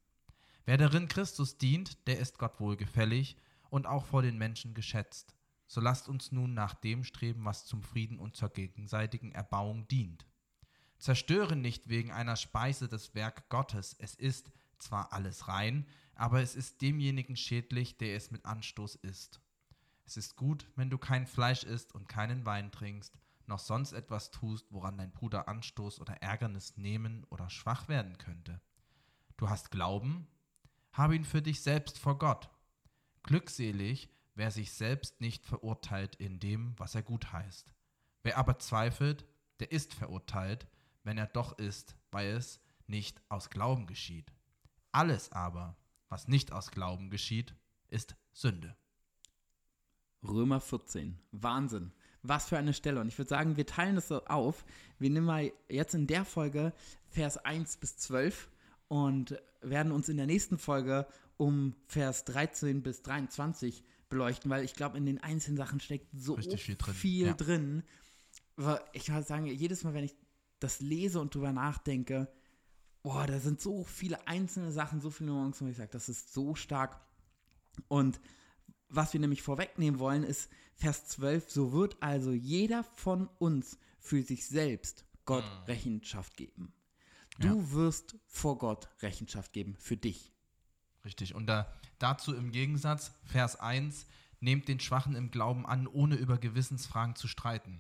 Wer 0.65 0.77
darin 0.77 1.07
Christus 1.07 1.59
dient, 1.59 2.07
der 2.07 2.17
ist 2.17 2.39
Gott 2.39 2.59
wohlgefällig 2.59 3.37
und 3.69 3.85
auch 3.85 4.03
vor 4.03 4.23
den 4.23 4.39
Menschen 4.39 4.73
geschätzt. 4.73 5.35
So 5.67 5.79
lasst 5.79 6.09
uns 6.09 6.31
nun 6.31 6.55
nach 6.55 6.73
dem 6.73 7.03
streben, 7.03 7.45
was 7.45 7.67
zum 7.67 7.83
Frieden 7.83 8.17
und 8.17 8.35
zur 8.35 8.49
gegenseitigen 8.49 9.31
Erbauung 9.31 9.87
dient. 9.89 10.25
Zerstöre 10.97 11.55
nicht 11.55 11.87
wegen 11.87 12.11
einer 12.11 12.35
Speise 12.35 12.87
das 12.87 13.13
Werk 13.13 13.47
Gottes. 13.49 13.95
Es 13.99 14.15
ist 14.15 14.51
zwar 14.79 15.13
alles 15.13 15.47
rein, 15.47 15.85
aber 16.15 16.41
es 16.41 16.55
ist 16.55 16.81
demjenigen 16.81 17.35
schädlich, 17.35 17.99
der 17.99 18.15
es 18.15 18.31
mit 18.31 18.43
Anstoß 18.43 18.95
isst. 18.95 19.39
Es 20.07 20.17
ist 20.17 20.35
gut, 20.35 20.65
wenn 20.75 20.89
du 20.89 20.97
kein 20.97 21.27
Fleisch 21.27 21.63
isst 21.63 21.93
und 21.93 22.09
keinen 22.09 22.43
Wein 22.43 22.71
trinkst, 22.71 23.19
noch 23.47 23.59
sonst 23.59 23.93
etwas 23.93 24.31
tust, 24.31 24.71
woran 24.71 24.97
dein 24.97 25.11
Bruder 25.11 25.47
Anstoß 25.47 25.99
oder 25.99 26.21
Ärgernis 26.21 26.77
nehmen 26.77 27.23
oder 27.25 27.49
schwach 27.49 27.87
werden 27.87 28.17
könnte. 28.17 28.61
Du 29.37 29.49
hast 29.49 29.71
Glauben? 29.71 30.27
Habe 30.91 31.15
ihn 31.15 31.25
für 31.25 31.41
dich 31.41 31.61
selbst 31.61 31.99
vor 31.99 32.17
Gott. 32.17 32.49
Glückselig, 33.23 34.09
wer 34.35 34.51
sich 34.51 34.71
selbst 34.71 35.19
nicht 35.19 35.45
verurteilt 35.45 36.15
in 36.15 36.39
dem, 36.39 36.73
was 36.77 36.95
er 36.95 37.03
gut 37.03 37.33
heißt. 37.33 37.73
Wer 38.23 38.37
aber 38.37 38.59
zweifelt, 38.59 39.25
der 39.59 39.71
ist 39.71 39.93
verurteilt, 39.93 40.67
wenn 41.03 41.17
er 41.17 41.27
doch 41.27 41.57
ist, 41.57 41.95
weil 42.11 42.27
es 42.29 42.59
nicht 42.87 43.21
aus 43.29 43.49
Glauben 43.49 43.87
geschieht. 43.87 44.33
Alles 44.91 45.31
aber, 45.31 45.77
was 46.09 46.27
nicht 46.27 46.51
aus 46.51 46.71
Glauben 46.71 47.09
geschieht, 47.09 47.55
ist 47.89 48.15
Sünde. 48.31 48.75
Römer 50.23 50.59
14. 50.59 51.19
Wahnsinn. 51.31 51.91
Was 52.27 52.47
für 52.47 52.57
eine 52.57 52.73
Stelle. 52.73 53.01
Und 53.01 53.07
ich 53.07 53.17
würde 53.17 53.29
sagen, 53.29 53.57
wir 53.57 53.65
teilen 53.65 53.95
das 53.95 54.07
so 54.07 54.23
auf. 54.25 54.65
Wir 54.99 55.09
nehmen 55.09 55.25
mal 55.25 55.51
jetzt 55.69 55.93
in 55.93 56.07
der 56.07 56.25
Folge 56.25 56.73
Vers 57.09 57.37
1 57.37 57.77
bis 57.77 57.97
12 57.97 58.49
und 58.87 59.41
werden 59.61 59.91
uns 59.91 60.09
in 60.09 60.17
der 60.17 60.25
nächsten 60.25 60.57
Folge 60.57 61.07
um 61.37 61.75
Vers 61.87 62.25
13 62.25 62.81
bis 62.81 63.01
23 63.01 63.83
beleuchten, 64.09 64.49
weil 64.49 64.63
ich 64.63 64.75
glaube, 64.75 64.97
in 64.97 65.05
den 65.05 65.21
einzelnen 65.21 65.57
Sachen 65.57 65.79
steckt 65.79 66.07
so 66.13 66.37
viel 66.37 66.75
drin, 66.75 66.93
viel 66.93 67.27
ja. 67.27 67.33
drin. 67.33 67.83
Ich 68.93 69.09
würde 69.09 69.23
sagen, 69.25 69.45
jedes 69.47 69.83
Mal, 69.83 69.93
wenn 69.93 70.05
ich 70.05 70.15
das 70.59 70.79
lese 70.79 71.19
und 71.19 71.35
drüber 71.35 71.51
nachdenke, 71.51 72.29
boah, 73.03 73.27
da 73.27 73.39
sind 73.39 73.61
so 73.61 73.83
viele 73.83 74.27
einzelne 74.27 74.71
Sachen, 74.71 75.01
so 75.01 75.09
viele 75.09 75.31
Nuancen, 75.31 75.67
wo 75.67 75.71
ich 75.71 75.77
sage, 75.77 75.91
das 75.91 76.09
ist 76.09 76.33
so 76.33 76.55
stark. 76.55 76.99
Und 77.87 78.19
was 78.89 79.13
wir 79.13 79.19
nämlich 79.19 79.41
vorwegnehmen 79.41 79.99
wollen, 79.99 80.23
ist 80.23 80.49
Vers 80.75 81.07
12, 81.07 81.49
so 81.49 81.71
wird 81.71 82.01
also 82.01 82.31
jeder 82.31 82.83
von 82.83 83.27
uns 83.39 83.77
für 83.99 84.21
sich 84.21 84.47
selbst 84.47 85.05
Gott 85.25 85.45
Rechenschaft 85.67 86.37
geben. 86.37 86.73
Du 87.39 87.71
wirst 87.71 88.15
vor 88.27 88.57
Gott 88.57 88.89
Rechenschaft 89.01 89.51
geben 89.53 89.75
für 89.77 89.97
dich. 89.97 90.31
Richtig. 91.03 91.35
Und 91.35 91.47
da, 91.47 91.71
dazu 91.99 92.33
im 92.35 92.51
Gegensatz, 92.51 93.11
Vers 93.23 93.59
1, 93.59 94.05
nehmt 94.39 94.67
den 94.67 94.79
Schwachen 94.79 95.15
im 95.15 95.31
Glauben 95.31 95.65
an, 95.65 95.87
ohne 95.87 96.15
über 96.15 96.37
Gewissensfragen 96.37 97.15
zu 97.15 97.27
streiten. 97.27 97.79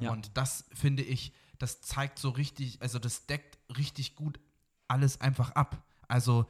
Ja. 0.00 0.10
Und 0.10 0.36
das 0.36 0.64
finde 0.72 1.02
ich, 1.02 1.32
das 1.58 1.80
zeigt 1.80 2.18
so 2.18 2.30
richtig, 2.30 2.82
also 2.82 2.98
das 2.98 3.26
deckt 3.26 3.58
richtig 3.76 4.14
gut 4.14 4.40
alles 4.88 5.20
einfach 5.20 5.50
ab. 5.52 5.82
Also 6.08 6.46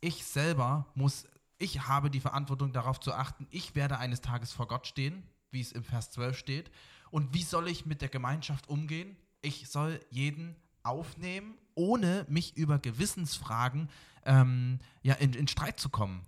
ich 0.00 0.24
selber 0.24 0.86
muss, 0.94 1.26
ich 1.58 1.86
habe 1.86 2.10
die 2.10 2.20
Verantwortung 2.20 2.72
darauf 2.72 3.00
zu 3.00 3.12
achten, 3.12 3.46
ich 3.50 3.74
werde 3.74 3.98
eines 3.98 4.20
Tages 4.20 4.52
vor 4.52 4.68
Gott 4.68 4.86
stehen, 4.86 5.22
wie 5.50 5.60
es 5.60 5.72
im 5.72 5.84
Vers 5.84 6.10
12 6.10 6.36
steht. 6.36 6.70
Und 7.10 7.34
wie 7.34 7.42
soll 7.42 7.68
ich 7.68 7.86
mit 7.86 8.02
der 8.02 8.08
Gemeinschaft 8.08 8.68
umgehen? 8.68 9.16
Ich 9.40 9.68
soll 9.68 10.00
jeden 10.10 10.56
aufnehmen, 10.82 11.54
ohne 11.74 12.26
mich 12.28 12.56
über 12.56 12.78
Gewissensfragen 12.78 13.88
ähm, 14.24 14.78
ja, 15.02 15.14
in, 15.14 15.32
in 15.32 15.48
Streit 15.48 15.80
zu 15.80 15.88
kommen. 15.88 16.22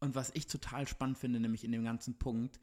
Und 0.00 0.14
was 0.14 0.30
ich 0.34 0.46
total 0.46 0.86
spannend 0.86 1.18
finde, 1.18 1.40
nämlich 1.40 1.64
in 1.64 1.72
dem 1.72 1.84
ganzen 1.84 2.18
Punkt, 2.18 2.60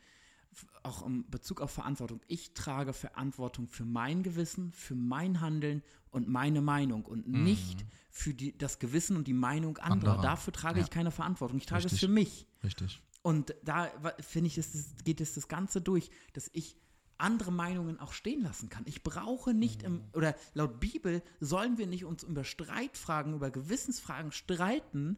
auch 0.84 1.06
im 1.06 1.30
Bezug 1.30 1.62
auf 1.62 1.72
Verantwortung, 1.72 2.22
ich 2.28 2.54
trage 2.54 2.94
Verantwortung 2.94 3.68
für 3.68 3.86
mein 3.86 4.24
Gewissen, 4.24 4.72
für 4.74 4.96
mein 4.96 5.40
Handeln 5.42 5.84
und 6.10 6.28
meine 6.28 6.62
Meinung 6.62 7.06
und 7.06 7.28
nicht 7.28 7.86
für 8.10 8.34
die, 8.34 8.58
das 8.58 8.80
Gewissen 8.80 9.16
und 9.16 9.28
die 9.28 9.34
Meinung 9.34 9.78
anderer. 9.78 10.14
Mhm. 10.14 10.18
Anderer. 10.18 10.22
Dafür 10.22 10.54
trage 10.54 10.80
Ja. 10.80 10.84
ich 10.86 10.90
keine 10.92 11.12
Verantwortung. 11.12 11.58
Ich 11.58 11.66
trage 11.66 11.86
es 11.86 11.94
Richtig. 11.94 12.02
für 12.02 12.14
mich. 12.14 12.48
Richtig. 12.64 13.02
Und 13.22 13.56
da 13.64 13.90
finde 14.20 14.48
ich, 14.48 14.58
ist 14.58 14.76
es, 14.76 14.96
geht 15.04 15.22
es 15.22 15.36
das 15.36 15.48
Ganze 15.48 15.80
durch, 15.80 16.10
dass 16.34 16.50
ich 16.54 16.76
andere 17.18 17.52
Meinungen 17.52 18.00
auch 18.00 18.14
stehen 18.14 18.42
lassen 18.42 18.70
kann. 18.70 18.84
Ich 18.88 19.04
brauche 19.04 19.54
nicht 19.54 19.84
im, 19.84 20.04
oder 20.14 20.36
laut 20.56 20.80
Bibel 20.80 21.22
sollen 21.40 21.78
wir 21.78 21.86
nicht 21.86 22.04
uns 22.04 22.24
über 22.24 22.44
Streitfragen, 22.44 23.36
über 23.36 23.52
Gewissensfragen 23.52 24.32
streiten 24.32 25.18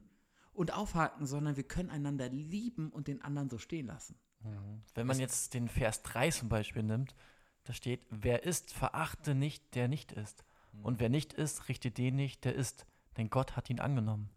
und 0.52 0.74
aufhaken, 0.74 1.26
sondern 1.26 1.56
wir 1.56 1.64
können 1.64 1.90
einander 1.90 2.28
lieben 2.30 2.90
und 2.92 3.08
den 3.08 3.22
anderen 3.22 3.50
so 3.50 3.58
stehen 3.58 3.88
lassen. 3.88 4.16
Wenn 4.96 5.08
man 5.08 5.20
jetzt 5.20 5.54
den 5.54 5.68
Vers 5.68 6.04
3 6.04 6.32
zum 6.32 6.50
Beispiel 6.50 6.84
nimmt, 6.84 7.16
da 7.64 7.74
steht, 7.74 8.06
wer 8.10 8.44
ist, 8.44 8.74
verachte 8.74 9.36
nicht, 9.36 9.76
der 9.76 9.88
nicht 9.88 10.12
ist. 10.12 10.44
Und 10.82 11.00
wer 11.00 11.10
nicht 11.10 11.34
ist, 11.34 11.70
richte 11.70 11.92
den 11.92 12.16
nicht, 12.16 12.46
der 12.46 12.56
ist. 12.56 12.86
Denn 13.18 13.30
Gott 13.30 13.56
hat 13.56 13.70
ihn 13.70 13.80
angenommen. 13.80 14.30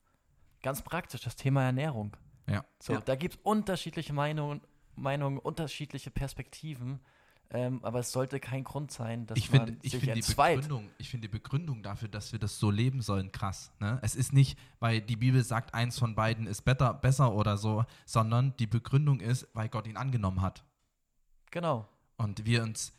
Ganz 0.63 0.83
praktisch, 0.83 1.23
das 1.23 1.37
Thema 1.37 1.65
Ernährung. 1.65 2.17
Ja. 2.49 2.65
So, 2.79 2.95
Ja. 2.95 3.01
da 3.01 3.17
gibt 3.17 3.35
es 3.35 3.41
unterschiedliche 3.43 4.13
Meinungen, 4.13 4.61
Meinungen, 4.95 5.39
unterschiedliche 5.39 6.11
Perspektiven. 6.11 7.01
Ähm, 7.51 7.81
aber 7.83 8.01
es 8.01 8.11
sollte 8.11 8.41
kein 8.41 8.65
Grund 8.65 8.91
sein, 8.91 9.27
dass 9.27 9.39
Ich 9.39 9.53
man 9.53 9.67
finde 9.67 9.79
ich 9.83 9.93
sich 9.93 10.01
find 10.01 10.15
die, 10.15 10.21
entzweit. 10.21 10.57
Begründung, 10.57 10.91
ich 10.99 11.09
find 11.09 11.23
die 11.23 11.29
Begründung 11.29 11.83
dafür, 11.83 12.09
dass 12.09 12.33
wir 12.33 12.39
das 12.39 12.59
so 12.59 12.71
leben 12.71 13.03
sollen, 13.03 13.31
krass. 13.31 13.71
Ne? 13.79 13.99
Es 14.03 14.17
ist 14.17 14.33
nicht, 14.33 14.59
weil 14.81 15.01
die 15.01 15.17
Bibel 15.17 15.43
sagt, 15.45 15.73
eins 15.73 15.99
von 15.99 16.15
beiden 16.15 16.47
ist 16.47 16.63
better, 16.63 16.93
besser 16.93 17.33
oder 17.33 17.57
so, 17.57 17.85
sondern 18.05 18.57
die 18.59 18.67
Begründung 18.67 19.21
ist, 19.21 19.47
weil 19.55 19.69
Gott 19.69 19.87
ihn 19.87 19.97
angenommen 19.97 20.43
hat. 20.43 20.65
Genau. 21.53 21.89
Und 22.17 22.45
wir 22.45 22.63
uns 22.63 22.93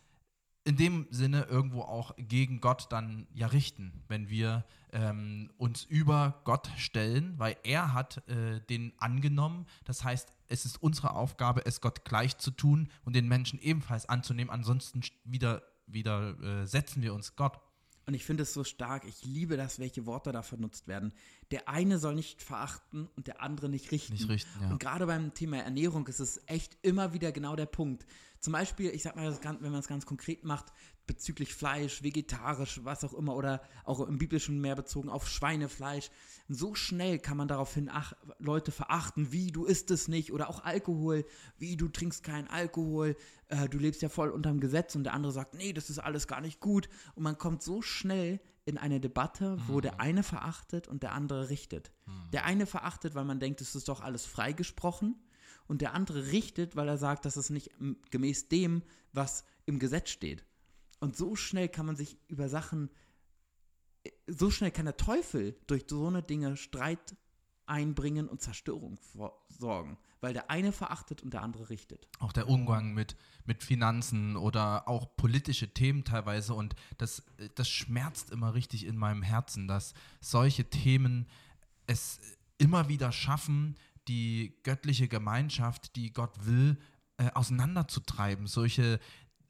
in 0.67 0.75
dem 0.75 1.07
Sinne 1.09 1.43
irgendwo 1.43 1.81
auch 1.81 2.13
gegen 2.17 2.59
Gott 2.59 2.87
dann 2.89 3.25
ja 3.33 3.47
richten, 3.47 4.03
wenn 4.09 4.27
wir 4.29 4.65
ähm, 4.91 5.49
uns 5.57 5.85
über 5.85 6.41
Gott 6.43 6.69
stellen, 6.77 7.33
weil 7.37 7.55
er 7.63 7.93
hat 7.93 8.27
äh, 8.27 8.59
den 8.69 8.93
angenommen. 8.99 9.65
Das 9.85 10.03
heißt, 10.03 10.29
es 10.49 10.65
ist 10.65 10.83
unsere 10.83 11.11
Aufgabe, 11.11 11.65
es 11.65 11.79
Gott 11.79 12.03
gleich 12.03 12.37
zu 12.37 12.51
tun 12.51 12.89
und 13.05 13.15
den 13.15 13.27
Menschen 13.27 13.59
ebenfalls 13.59 14.07
anzunehmen. 14.07 14.49
Ansonsten 14.51 15.01
st- 15.01 15.13
wieder, 15.23 15.61
wieder 15.87 16.63
äh, 16.63 16.67
wir 17.01 17.13
uns 17.13 17.35
Gott. 17.35 17.59
Und 18.05 18.13
ich 18.13 18.23
finde 18.23 18.43
es 18.43 18.53
so 18.53 18.63
stark, 18.63 19.03
ich 19.05 19.25
liebe 19.25 19.57
das, 19.57 19.79
welche 19.79 20.05
Worte 20.05 20.31
da 20.31 20.41
benutzt 20.41 20.87
werden. 20.87 21.13
Der 21.51 21.69
eine 21.69 21.97
soll 21.97 22.15
nicht 22.15 22.41
verachten 22.41 23.07
und 23.15 23.27
der 23.27 23.41
andere 23.41 23.69
nicht 23.69 23.91
richten. 23.91 24.13
Nicht 24.13 24.29
richten, 24.29 24.61
ja. 24.61 24.69
Und 24.69 24.79
gerade 24.79 25.05
beim 25.05 25.33
Thema 25.33 25.57
Ernährung 25.57 26.05
ist 26.07 26.19
es 26.19 26.41
echt 26.45 26.77
immer 26.81 27.13
wieder 27.13 27.31
genau 27.31 27.55
der 27.55 27.65
Punkt. 27.65 28.05
Zum 28.39 28.53
Beispiel, 28.53 28.91
ich 28.91 29.03
sag 29.03 29.15
mal, 29.15 29.35
wenn 29.43 29.71
man 29.71 29.79
es 29.79 29.87
ganz 29.87 30.05
konkret 30.05 30.43
macht, 30.43 30.71
bezüglich 31.07 31.53
Fleisch, 31.53 32.03
vegetarisch, 32.03 32.81
was 32.83 33.03
auch 33.03 33.13
immer, 33.13 33.35
oder 33.35 33.61
auch 33.85 34.01
im 34.01 34.17
Biblischen 34.17 34.61
mehr 34.61 34.75
bezogen 34.75 35.09
auf 35.09 35.27
Schweinefleisch. 35.27 36.11
So 36.49 36.75
schnell 36.75 37.17
kann 37.17 37.37
man 37.37 37.47
daraufhin 37.47 37.89
ach, 37.89 38.13
Leute 38.39 38.71
verachten, 38.71 39.31
wie 39.31 39.51
du 39.51 39.65
isst 39.65 39.89
es 39.89 40.07
nicht, 40.07 40.31
oder 40.31 40.49
auch 40.49 40.63
Alkohol, 40.63 41.25
wie 41.57 41.77
du 41.77 41.87
trinkst 41.87 42.23
keinen 42.23 42.47
Alkohol, 42.47 43.15
äh, 43.47 43.67
du 43.69 43.79
lebst 43.79 44.01
ja 44.01 44.09
voll 44.09 44.29
unterm 44.29 44.59
Gesetz 44.59 44.95
und 44.95 45.05
der 45.05 45.13
andere 45.13 45.31
sagt, 45.31 45.55
nee, 45.55 45.73
das 45.73 45.89
ist 45.89 45.99
alles 45.99 46.27
gar 46.27 46.41
nicht 46.41 46.59
gut. 46.59 46.89
Und 47.15 47.23
man 47.23 47.37
kommt 47.37 47.63
so 47.63 47.81
schnell 47.81 48.39
in 48.67 48.77
eine 48.77 48.99
Debatte, 48.99 49.57
wo 49.67 49.79
der 49.79 49.99
eine 50.01 50.23
verachtet 50.23 50.87
und 50.87 51.01
der 51.01 51.13
andere 51.13 51.49
richtet. 51.49 51.93
Der 52.33 52.45
eine 52.45 52.65
verachtet, 52.65 53.15
weil 53.15 53.23
man 53.23 53.39
denkt, 53.39 53.61
es 53.61 53.75
ist 53.75 53.87
doch 53.87 54.01
alles 54.01 54.25
freigesprochen 54.25 55.15
und 55.67 55.81
der 55.81 55.93
andere 55.93 56.31
richtet, 56.31 56.75
weil 56.75 56.87
er 56.89 56.97
sagt, 56.97 57.23
das 57.25 57.37
ist 57.37 57.49
nicht 57.49 57.71
gemäß 58.11 58.49
dem, 58.49 58.83
was 59.13 59.45
im 59.65 59.79
Gesetz 59.79 60.09
steht. 60.09 60.45
Und 60.99 61.15
so 61.15 61.35
schnell 61.35 61.69
kann 61.69 61.85
man 61.85 61.95
sich 61.95 62.19
über 62.27 62.49
Sachen, 62.49 62.89
äh, 64.03 64.11
so 64.27 64.49
schnell 64.49 64.71
kann 64.71 64.85
der 64.85 64.97
Teufel 64.97 65.57
durch 65.67 65.85
so 65.87 66.07
eine 66.07 66.23
Dinge 66.23 66.57
Streit 66.57 67.15
einbringen 67.67 68.27
und 68.27 68.41
Zerstörung 68.41 68.99
sorgen, 69.47 69.97
weil 70.21 70.33
der 70.33 70.49
eine 70.49 70.71
verachtet 70.71 71.21
und 71.21 71.33
der 71.33 71.43
andere 71.43 71.69
richtet. 71.69 72.07
Auch 72.19 72.31
der 72.31 72.49
Umgang 72.49 72.93
mit, 72.93 73.15
mit 73.45 73.63
Finanzen 73.63 74.35
oder 74.35 74.87
auch 74.87 75.15
politische 75.15 75.73
Themen 75.73 76.03
teilweise. 76.03 76.53
Und 76.53 76.75
das, 76.97 77.23
das 77.55 77.69
schmerzt 77.69 78.31
immer 78.31 78.53
richtig 78.53 78.85
in 78.85 78.97
meinem 78.97 79.23
Herzen, 79.23 79.67
dass 79.67 79.93
solche 80.19 80.65
Themen 80.65 81.27
es 81.85 82.19
immer 82.57 82.89
wieder 82.89 83.11
schaffen, 83.11 83.75
die 84.07 84.55
göttliche 84.63 85.07
Gemeinschaft, 85.07 85.95
die 85.95 86.11
Gott 86.11 86.45
will, 86.45 86.77
äh, 87.17 87.29
auseinanderzutreiben. 87.33 88.47
Solche 88.47 88.99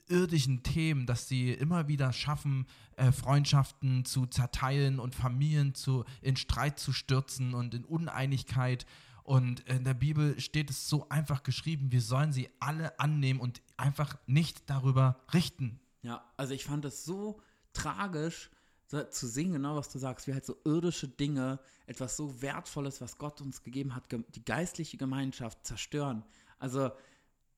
irdischen 0.09 0.63
Themen, 0.63 1.05
dass 1.05 1.27
sie 1.27 1.51
immer 1.51 1.87
wieder 1.87 2.13
schaffen, 2.13 2.65
äh, 2.95 3.11
Freundschaften 3.11 4.05
zu 4.05 4.25
zerteilen 4.25 4.99
und 4.99 5.15
Familien 5.15 5.75
zu, 5.75 6.05
in 6.21 6.37
Streit 6.37 6.79
zu 6.79 6.93
stürzen 6.93 7.53
und 7.53 7.73
in 7.73 7.83
Uneinigkeit. 7.83 8.85
Und 9.27 9.59
in 9.67 9.83
der 9.83 9.93
Bibel 9.93 10.39
steht 10.39 10.69
es 10.69 10.87
so 10.87 11.09
einfach 11.09 11.43
geschrieben, 11.43 11.91
wir 11.91 11.99
sollen 11.99 12.31
sie 12.31 12.49
alle 12.61 12.97
annehmen 12.97 13.41
und 13.41 13.61
einfach 13.75 14.17
nicht 14.25 14.69
darüber 14.69 15.19
richten. 15.33 15.81
Ja, 16.01 16.23
also 16.37 16.53
ich 16.53 16.63
fand 16.63 16.85
es 16.85 17.03
so 17.03 17.41
tragisch 17.73 18.49
zu 18.87 19.27
sehen, 19.27 19.51
genau 19.51 19.75
was 19.75 19.89
du 19.89 19.99
sagst, 19.99 20.27
wie 20.27 20.33
halt 20.33 20.45
so 20.45 20.55
irdische 20.63 21.09
Dinge, 21.09 21.59
etwas 21.87 22.15
so 22.15 22.41
Wertvolles, 22.41 23.01
was 23.01 23.17
Gott 23.17 23.41
uns 23.41 23.63
gegeben 23.63 23.95
hat, 23.95 24.05
die 24.33 24.45
geistliche 24.45 24.95
Gemeinschaft 24.95 25.65
zerstören. 25.65 26.23
Also 26.57 26.91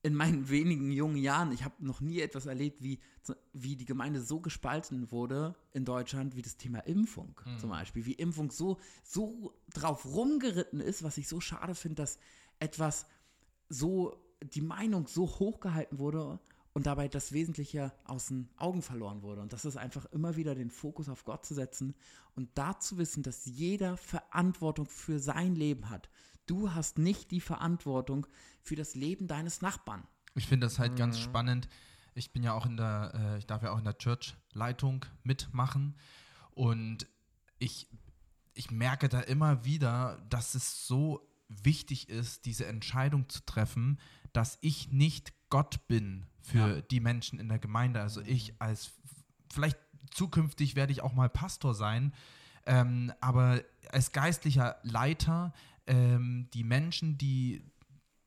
in 0.02 0.14
meinen 0.14 0.48
wenigen 0.48 0.90
jungen 0.90 1.16
Jahren, 1.16 1.52
ich 1.52 1.64
habe 1.64 1.74
noch 1.84 2.00
nie 2.00 2.20
etwas 2.20 2.46
erlebt, 2.46 2.82
wie, 2.82 3.00
wie 3.52 3.76
die 3.76 3.84
Gemeinde 3.84 4.20
so 4.22 4.40
gespalten 4.40 5.10
wurde 5.10 5.54
in 5.72 5.84
Deutschland, 5.84 6.36
wie 6.36 6.42
das 6.42 6.56
Thema 6.56 6.78
Impfung 6.80 7.38
zum 7.58 7.70
Beispiel. 7.70 8.06
Wie 8.06 8.14
Impfung 8.14 8.50
so, 8.50 8.78
so 9.04 9.52
drauf 9.74 10.06
rumgeritten 10.06 10.80
ist, 10.80 11.02
was 11.02 11.18
ich 11.18 11.28
so 11.28 11.40
schade 11.40 11.74
finde, 11.74 11.96
dass 11.96 12.18
etwas 12.60 13.06
so, 13.68 14.16
die 14.42 14.62
Meinung 14.62 15.06
so 15.06 15.26
hochgehalten 15.26 15.98
wurde 15.98 16.40
und 16.72 16.86
dabei 16.86 17.08
das 17.08 17.32
Wesentliche 17.32 17.92
aus 18.04 18.28
den 18.28 18.48
Augen 18.56 18.80
verloren 18.80 19.22
wurde. 19.22 19.42
Und 19.42 19.52
das 19.52 19.66
ist 19.66 19.76
einfach 19.76 20.06
immer 20.06 20.36
wieder 20.36 20.54
den 20.54 20.70
Fokus 20.70 21.10
auf 21.10 21.24
Gott 21.24 21.44
zu 21.44 21.52
setzen 21.52 21.94
und 22.36 22.48
da 22.54 22.78
zu 22.78 22.96
wissen, 22.96 23.22
dass 23.22 23.44
jeder 23.44 23.96
Verantwortung 23.98 24.86
für 24.86 25.18
sein 25.18 25.56
Leben 25.56 25.90
hat. 25.90 26.08
Du 26.50 26.72
hast 26.74 26.98
nicht 26.98 27.30
die 27.30 27.40
Verantwortung 27.40 28.26
für 28.60 28.74
das 28.76 28.94
Leben 28.94 29.26
deines 29.28 29.62
Nachbarn. 29.62 30.02
Ich 30.34 30.46
finde 30.46 30.66
das 30.66 30.78
halt 30.78 30.96
ganz 30.96 31.18
spannend. 31.18 31.68
Ich 32.14 32.32
bin 32.32 32.42
ja 32.42 32.52
auch 32.54 32.66
in 32.66 32.76
der, 32.76 33.12
äh, 33.14 33.38
ich 33.38 33.46
darf 33.46 33.62
ja 33.62 33.70
auch 33.72 33.78
in 33.78 33.84
der 33.84 33.96
Church-Leitung 33.98 35.06
mitmachen 35.22 35.96
und 36.50 37.06
ich, 37.58 37.88
ich 38.54 38.70
merke 38.70 39.08
da 39.08 39.20
immer 39.20 39.64
wieder, 39.64 40.20
dass 40.28 40.54
es 40.54 40.86
so 40.86 41.20
wichtig 41.48 42.08
ist, 42.08 42.46
diese 42.46 42.66
Entscheidung 42.66 43.28
zu 43.28 43.40
treffen, 43.46 43.98
dass 44.32 44.58
ich 44.60 44.90
nicht 44.90 45.32
Gott 45.50 45.86
bin 45.88 46.26
für 46.42 46.76
Ja. 46.76 46.80
die 46.80 47.00
Menschen 47.00 47.38
in 47.38 47.48
der 47.48 47.58
Gemeinde. 47.58 48.00
Also 48.00 48.20
ich 48.22 48.54
als, 48.60 48.92
vielleicht 49.52 49.78
zukünftig 50.12 50.74
werde 50.76 50.92
ich 50.92 51.02
auch 51.02 51.12
mal 51.12 51.28
Pastor 51.28 51.74
sein, 51.74 52.12
ähm, 52.66 53.12
aber 53.20 53.62
als 53.90 54.12
geistlicher 54.12 54.78
Leiter 54.82 55.52
ähm, 55.90 56.48
die 56.54 56.64
Menschen, 56.64 57.18
die 57.18 57.62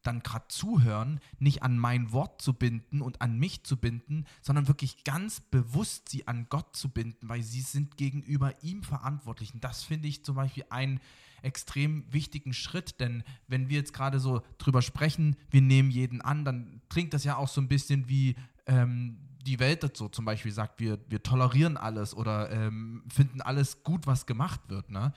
dann 0.03 0.21
gerade 0.21 0.45
zuhören, 0.49 1.21
nicht 1.39 1.63
an 1.63 1.77
mein 1.77 2.11
Wort 2.11 2.41
zu 2.41 2.53
binden 2.53 3.01
und 3.01 3.21
an 3.21 3.39
mich 3.39 3.63
zu 3.63 3.77
binden, 3.77 4.25
sondern 4.41 4.67
wirklich 4.67 5.05
ganz 5.05 5.39
bewusst 5.39 6.09
sie 6.09 6.27
an 6.27 6.47
Gott 6.49 6.75
zu 6.75 6.89
binden, 6.89 7.29
weil 7.29 7.41
sie 7.41 7.61
sind 7.61 7.95
gegenüber 7.95 8.53
ihm 8.61 8.83
verantwortlich. 8.83 9.53
Und 9.53 9.63
das 9.63 9.83
finde 9.83 10.09
ich 10.09 10.25
zum 10.25 10.35
Beispiel 10.35 10.65
einen 10.69 10.99
extrem 11.41 12.05
wichtigen 12.11 12.53
Schritt, 12.53 12.99
denn 12.99 13.23
wenn 13.47 13.69
wir 13.69 13.77
jetzt 13.77 13.93
gerade 13.93 14.19
so 14.19 14.41
drüber 14.57 14.81
sprechen, 14.81 15.37
wir 15.49 15.61
nehmen 15.61 15.89
jeden 15.89 16.21
an, 16.21 16.45
dann 16.45 16.81
klingt 16.89 17.13
das 17.13 17.23
ja 17.23 17.37
auch 17.37 17.49
so 17.49 17.61
ein 17.61 17.67
bisschen 17.67 18.09
wie 18.09 18.35
ähm, 18.65 19.17
die 19.41 19.59
Welt 19.59 19.83
dazu 19.83 20.07
zum 20.07 20.25
Beispiel 20.25 20.51
sagt, 20.51 20.79
wir, 20.79 20.99
wir 21.09 21.21
tolerieren 21.21 21.75
alles 21.75 22.15
oder 22.15 22.49
ähm, 22.51 23.03
finden 23.09 23.41
alles 23.41 23.83
gut, 23.83 24.07
was 24.07 24.25
gemacht 24.25 24.61
wird. 24.67 24.89
Ne? 24.89 25.13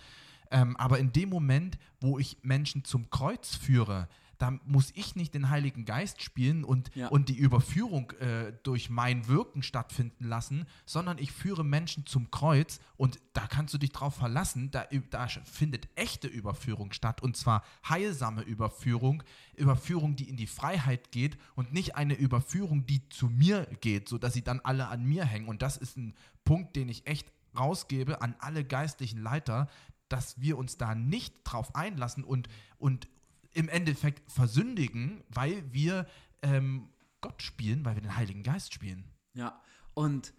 Ähm, 0.51 0.77
aber 0.77 0.99
in 0.99 1.13
dem 1.13 1.29
Moment, 1.29 1.79
wo 2.01 2.19
ich 2.19 2.39
Menschen 2.43 2.85
zum 2.85 3.11
Kreuz 3.11 3.55
führe, 3.55 4.09
da 4.39 4.51
muss 4.67 4.93
ich 4.95 5.17
nicht 5.17 5.33
den 5.33 5.49
Heiligen 5.49 5.87
Geist 5.87 6.21
spielen 6.23 6.63
und, 6.63 6.95
Ja. 6.95 7.09
und 7.09 7.31
die 7.31 7.39
Überführung 7.39 8.11
äh, 8.21 8.53
durch 8.65 8.91
mein 8.91 9.29
Wirken 9.29 9.63
stattfinden 9.63 10.27
lassen, 10.27 10.67
sondern 10.85 11.17
ich 11.17 11.33
führe 11.33 11.65
Menschen 11.65 12.05
zum 12.05 12.31
Kreuz 12.31 12.79
und 12.99 13.19
da 13.33 13.47
kannst 13.47 13.73
du 13.73 13.79
dich 13.79 13.93
drauf 13.93 14.15
verlassen, 14.15 14.71
da, 14.71 14.85
da 15.09 15.27
findet 15.29 15.89
echte 15.95 16.29
Überführung 16.29 16.93
statt 16.93 17.23
und 17.23 17.35
zwar 17.39 17.63
heilsame 17.89 18.43
Überführung, 18.43 19.23
Überführung, 19.55 20.17
die 20.17 20.29
in 20.29 20.37
die 20.37 20.47
Freiheit 20.47 21.13
geht 21.13 21.39
und 21.55 21.73
nicht 21.73 21.97
eine 21.97 22.13
Überführung, 22.13 22.85
die 22.85 23.09
zu 23.09 23.29
mir 23.29 23.67
geht, 23.81 24.07
sodass 24.07 24.35
sie 24.35 24.43
dann 24.45 24.61
alle 24.65 24.89
an 24.89 25.03
mir 25.07 25.25
hängen. 25.25 25.49
Und 25.49 25.63
das 25.63 25.79
ist 25.79 25.97
ein 25.97 26.15
Punkt, 26.45 26.77
den 26.77 26.91
ich 26.91 27.07
echt 27.07 27.33
rausgebe 27.59 28.21
an 28.21 28.37
alle 28.39 28.65
geistlichen 28.65 29.23
Leiter, 29.23 29.69
dass 30.09 30.41
wir 30.41 30.59
uns 30.59 30.77
da 30.77 30.95
nicht 30.95 31.35
drauf 31.45 31.75
einlassen 31.75 32.25
und, 32.25 32.49
und 32.79 33.09
im 33.53 33.69
Endeffekt 33.69 34.31
versündigen, 34.31 35.25
weil 35.29 35.73
wir 35.73 36.07
ähm, 36.43 36.89
Gott 37.21 37.43
spielen, 37.43 37.85
weil 37.85 37.97
wir 37.97 38.03
den 38.03 38.17
Heiligen 38.17 38.43
Geist 38.43 38.73
spielen. 38.73 39.05
Ja, 39.35 39.61
und 39.95 40.33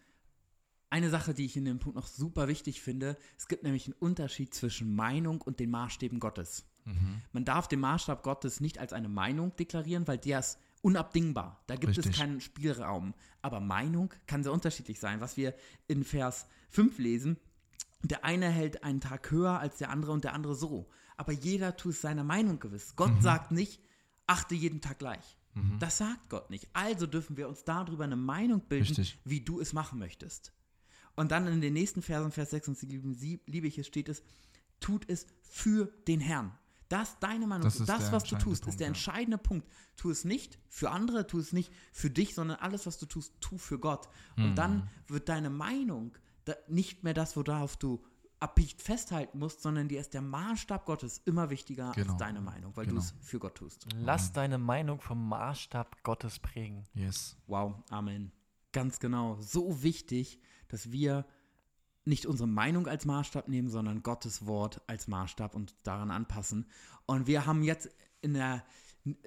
eine 0.89 1.09
Sache, 1.09 1.33
die 1.33 1.45
ich 1.45 1.57
in 1.57 1.65
dem 1.65 1.79
Punkt 1.79 1.95
noch 1.97 2.07
super 2.07 2.47
wichtig 2.47 2.81
finde, 2.81 3.17
es 3.37 3.47
gibt 3.47 3.63
nämlich 3.63 3.87
einen 3.87 3.95
Unterschied 3.99 4.53
zwischen 4.53 4.95
Meinung 4.95 5.41
und 5.41 5.59
den 5.59 5.69
Maßstäben 5.69 6.19
Gottes. 6.19 6.65
Man 7.33 7.43
darf 7.43 7.67
den 7.67 7.81
Maßstab 7.81 8.23
Gottes 8.23 8.61
nicht 8.61 8.77
als 8.77 8.93
eine 8.93 9.09
Meinung 9.09 9.55
deklarieren, 9.55 10.07
weil 10.07 10.17
der 10.17 10.39
ist 10.39 10.57
unabdingbar. 10.81 11.61
Da 11.67 11.75
gibt 11.75 11.91
es 11.91 12.05
Richtig. 12.05 12.17
keinen 12.17 12.39
Spielraum. 12.39 13.13
Aber 13.41 13.59
Meinung 13.59 14.13
kann 14.25 14.43
sehr 14.43 14.53
unterschiedlich 14.53 14.99
sein. 14.99 15.19
Was 15.19 15.35
wir 15.35 15.53
in 15.87 16.03
Vers 16.03 16.47
5 16.69 16.97
lesen, 16.99 17.37
der 18.03 18.23
eine 18.25 18.49
hält 18.49 18.83
einen 18.83 19.01
Tag 19.01 19.31
höher 19.31 19.59
als 19.59 19.77
der 19.77 19.89
andere 19.89 20.11
und 20.11 20.23
der 20.23 20.33
andere 20.33 20.55
so. 20.55 20.89
Aber 21.17 21.31
jeder 21.31 21.75
tut 21.77 21.95
seiner 21.95 22.23
Meinung 22.23 22.59
gewiss. 22.59 22.95
Gott 22.95 23.21
sagt 23.21 23.51
nicht, 23.51 23.81
achte 24.27 24.55
jeden 24.55 24.81
Tag 24.81 24.99
gleich. 24.99 25.37
Das 25.79 25.97
sagt 25.97 26.29
Gott 26.29 26.51
nicht. 26.51 26.67
Also 26.73 27.07
dürfen 27.07 27.35
wir 27.35 27.49
uns 27.49 27.63
darüber 27.63 28.03
eine 28.03 28.15
Meinung 28.15 28.61
bilden, 28.61 28.85
Richtig. 28.85 29.17
wie 29.25 29.41
du 29.41 29.59
es 29.59 29.73
machen 29.73 29.97
möchtest. 29.97 30.53
Und 31.15 31.31
dann 31.31 31.47
in 31.47 31.61
den 31.61 31.73
nächsten 31.73 32.03
Versen, 32.03 32.31
Vers 32.31 32.51
6 32.51 32.67
und 32.67 32.77
7, 32.77 33.41
liebe 33.47 33.65
ich 33.65 33.79
es, 33.79 33.87
steht 33.87 34.07
es, 34.07 34.21
tut 34.79 35.09
es 35.09 35.25
für 35.41 35.87
den 36.07 36.19
Herrn. 36.19 36.51
Das 36.89 37.17
deine 37.19 37.47
Meinung, 37.47 37.63
Das 37.63 37.77
das, 37.79 38.11
was 38.11 38.23
du 38.25 38.35
tust, 38.37 38.61
Punkt, 38.61 38.67
ist 38.67 38.79
der 38.79 38.85
ja. 38.85 38.89
entscheidende 38.89 39.39
Punkt. 39.39 39.67
Tu 39.95 40.11
es 40.11 40.23
nicht 40.25 40.59
für 40.69 40.91
andere, 40.91 41.25
tu 41.25 41.39
es 41.39 41.51
nicht 41.53 41.73
für 41.91 42.11
dich, 42.11 42.35
sondern 42.35 42.57
alles, 42.59 42.85
was 42.85 42.99
du 42.99 43.07
tust, 43.07 43.33
tu 43.41 43.57
für 43.57 43.79
Gott. 43.79 44.07
Und 44.37 44.51
Mhm. 44.51 44.55
dann 44.55 44.89
wird 45.07 45.27
deine 45.27 45.49
Meinung 45.49 46.15
nicht 46.67 47.03
mehr 47.03 47.13
das, 47.13 47.35
worauf 47.35 47.77
du 47.77 48.03
abbiegt 48.39 48.81
festhalten 48.81 49.39
musst, 49.39 49.61
sondern 49.63 49.87
dir 49.87 49.99
ist 49.99 50.13
der 50.13 50.21
Maßstab 50.21 50.85
Gottes 50.85 51.21
immer 51.25 51.49
wichtiger 51.49 51.91
Genau. 51.93 52.11
als 52.13 52.17
deine 52.19 52.39
Meinung, 52.41 52.75
weil 52.75 52.85
Genau. 52.85 52.99
du 52.99 53.05
es 53.05 53.13
für 53.21 53.39
Gott 53.39 53.55
tust. 53.55 53.87
Lass 53.99 54.31
deine 54.31 54.59
Meinung 54.59 55.01
vom 55.01 55.27
Maßstab 55.27 56.03
Gottes 56.03 56.37
prägen. 56.39 56.83
Yes. 56.93 57.35
Wow, 57.47 57.75
Amen. 57.89 58.31
Ganz 58.73 58.99
genau. 58.99 59.37
So 59.41 59.81
wichtig, 59.81 60.39
dass 60.67 60.91
wir 60.91 61.25
nicht 62.05 62.25
unsere 62.27 62.47
Meinung 62.47 62.87
als 62.87 63.05
Maßstab 63.05 63.47
nehmen, 63.47 63.69
sondern 63.69 64.03
Gottes 64.03 64.45
Wort 64.45 64.81
als 64.87 65.07
Maßstab 65.07 65.55
und 65.55 65.75
daran 65.83 66.11
anpassen. 66.11 66.67
Und 67.07 67.25
wir 67.27 67.45
haben 67.47 67.63
jetzt 67.63 67.89
in 68.21 68.33
der 68.35 68.63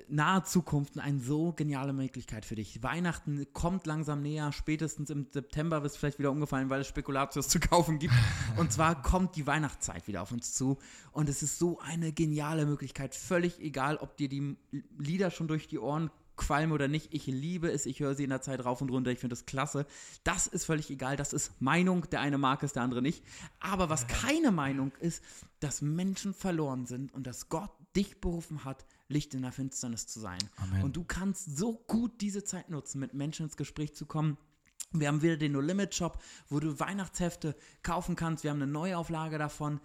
nahe 0.09 0.43
Zukunft 0.43 0.99
eine 0.99 1.21
so 1.21 1.53
geniale 1.53 1.93
Möglichkeit 1.93 2.45
für 2.45 2.57
dich. 2.57 2.83
Weihnachten 2.83 3.47
kommt 3.53 3.87
langsam 3.87 4.23
näher, 4.23 4.53
spätestens 4.53 5.11
im 5.11 5.27
September 5.31 5.83
wird 5.83 5.93
es 5.93 5.99
vielleicht 5.99 6.19
wieder 6.19 6.31
umgefallen, 6.31 6.71
weil 6.71 6.81
es 6.81 6.89
Spekulatius 6.89 7.49
zu 7.49 7.61
kaufen 7.61 7.99
gibt. 7.99 8.15
Und 8.57 8.73
zwar 8.73 9.01
kommt 9.03 9.37
die 9.37 9.47
Weihnachtszeit 9.47 10.07
wieder 10.09 10.23
auf 10.23 10.33
uns 10.33 10.55
zu. 10.55 10.79
Und 11.13 11.29
es 11.29 11.43
ist 11.43 11.59
so 11.59 11.79
eine 11.81 12.13
geniale 12.13 12.67
Möglichkeit. 12.67 13.15
Völlig 13.15 13.61
egal, 13.61 13.97
ob 13.97 14.17
dir 14.17 14.29
die 14.29 14.57
Lieder 14.99 15.31
schon 15.31 15.49
durch 15.49 15.69
die 15.69 15.79
Ohren 15.79 16.11
qualmen 16.41 16.73
oder 16.73 16.89
nicht. 16.89 17.13
Ich 17.13 17.27
liebe 17.27 17.71
es, 17.71 17.87
ich 17.87 18.01
höre 18.01 18.15
sie 18.15 18.25
in 18.25 18.31
der 18.31 18.41
Zeit 18.41 18.65
rauf 18.65 18.81
und 18.81 18.91
runter, 18.91 19.11
ich 19.11 19.19
finde 19.19 19.35
das 19.35 19.47
klasse. 19.47 19.87
Das 20.25 20.47
ist 20.47 20.65
völlig 20.65 20.91
egal, 20.91 21.17
das 21.17 21.33
ist 21.33 21.61
Meinung, 21.61 22.09
der 22.11 22.21
eine 22.21 22.39
mag 22.39 22.63
es, 22.63 22.73
der 22.73 22.83
andere 22.83 23.03
nicht. 23.03 23.23
Aber 23.61 23.91
was 23.91 24.07
keine 24.07 24.51
Meinung 24.51 24.93
ist, 25.01 25.23
dass 25.61 25.83
Menschen 25.83 26.33
verloren 26.33 26.87
sind 26.87 27.13
und 27.13 27.27
dass 27.27 27.51
Gott 27.51 27.71
dich 27.97 28.21
berufen 28.21 28.65
hat, 28.65 28.87
Licht 29.09 29.35
in 29.35 29.43
der 29.43 29.53
Finsternis 29.53 30.07
zu 30.07 30.21
sein. 30.21 30.39
Amen. 30.57 30.85
Und 30.85 30.97
du 30.97 31.05
kannst 31.05 31.57
so 31.57 31.83
gut 31.87 32.21
diese 32.21 32.45
Zeit 32.45 32.71
nutzen, 32.71 33.01
mit 33.01 33.15
Menschen 33.15 33.47
ins 33.47 33.57
Gespräch 33.57 33.95
zu 33.95 34.07
kommen. 34.07 34.39
Wir 34.93 35.09
haben 35.09 35.23
wieder 35.23 35.37
den 35.37 35.53
No 35.53 35.61
Limit 35.61 35.95
Shop, 35.95 36.21
wo 36.49 36.59
du 36.59 36.79
Weihnachtshefte 36.81 37.57
kaufen 37.83 38.17
kannst. 38.17 38.45
Wir 38.45 38.51
haben 38.51 38.63
eine 38.63 38.71
Neuauflage 38.71 39.39
davon. 39.39 39.81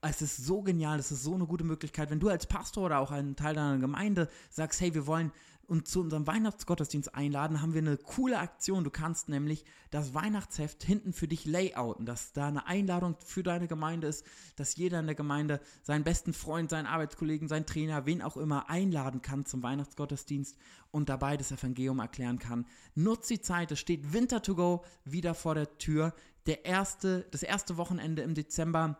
Es 0.00 0.20
ist 0.20 0.36
so 0.36 0.62
genial, 0.62 0.98
es 0.98 1.10
ist 1.10 1.22
so 1.22 1.34
eine 1.34 1.46
gute 1.46 1.64
Möglichkeit, 1.64 2.10
wenn 2.10 2.20
du 2.20 2.28
als 2.28 2.46
Pastor 2.46 2.84
oder 2.84 2.98
auch 2.98 3.10
ein 3.10 3.36
Teil 3.36 3.54
deiner 3.54 3.78
Gemeinde 3.78 4.28
sagst, 4.50 4.80
hey, 4.80 4.94
wir 4.94 5.06
wollen 5.06 5.32
uns 5.66 5.90
zu 5.90 6.00
unserem 6.00 6.26
Weihnachtsgottesdienst 6.26 7.14
einladen, 7.14 7.60
haben 7.60 7.74
wir 7.74 7.80
eine 7.80 7.96
coole 7.96 8.38
Aktion. 8.38 8.84
Du 8.84 8.90
kannst 8.90 9.28
nämlich 9.28 9.64
das 9.90 10.14
Weihnachtsheft 10.14 10.82
hinten 10.82 11.12
für 11.12 11.28
dich 11.28 11.44
layouten, 11.44 12.06
dass 12.06 12.32
da 12.32 12.48
eine 12.48 12.66
Einladung 12.66 13.16
für 13.24 13.42
deine 13.42 13.68
Gemeinde 13.68 14.06
ist, 14.06 14.24
dass 14.56 14.76
jeder 14.76 15.00
in 15.00 15.06
der 15.06 15.14
Gemeinde 15.14 15.60
seinen 15.82 16.04
besten 16.04 16.32
Freund, 16.32 16.70
seinen 16.70 16.86
Arbeitskollegen, 16.86 17.48
seinen 17.48 17.66
Trainer, 17.66 18.06
wen 18.06 18.22
auch 18.22 18.36
immer 18.36 18.68
einladen 18.70 19.22
kann 19.22 19.46
zum 19.46 19.62
Weihnachtsgottesdienst 19.62 20.56
und 20.90 21.08
dabei 21.08 21.36
das 21.36 21.52
Evangelium 21.52 21.98
erklären 21.98 22.38
kann. 22.38 22.66
Nutz 22.94 23.28
die 23.28 23.40
Zeit, 23.40 23.72
es 23.72 23.80
steht 23.80 24.12
Winter 24.12 24.42
to 24.42 24.54
go 24.54 24.84
wieder 25.04 25.34
vor 25.34 25.54
der 25.54 25.78
Tür. 25.78 26.14
Der 26.46 26.64
erste, 26.64 27.26
das 27.30 27.42
erste 27.42 27.76
Wochenende 27.76 28.22
im 28.22 28.34
Dezember 28.34 28.98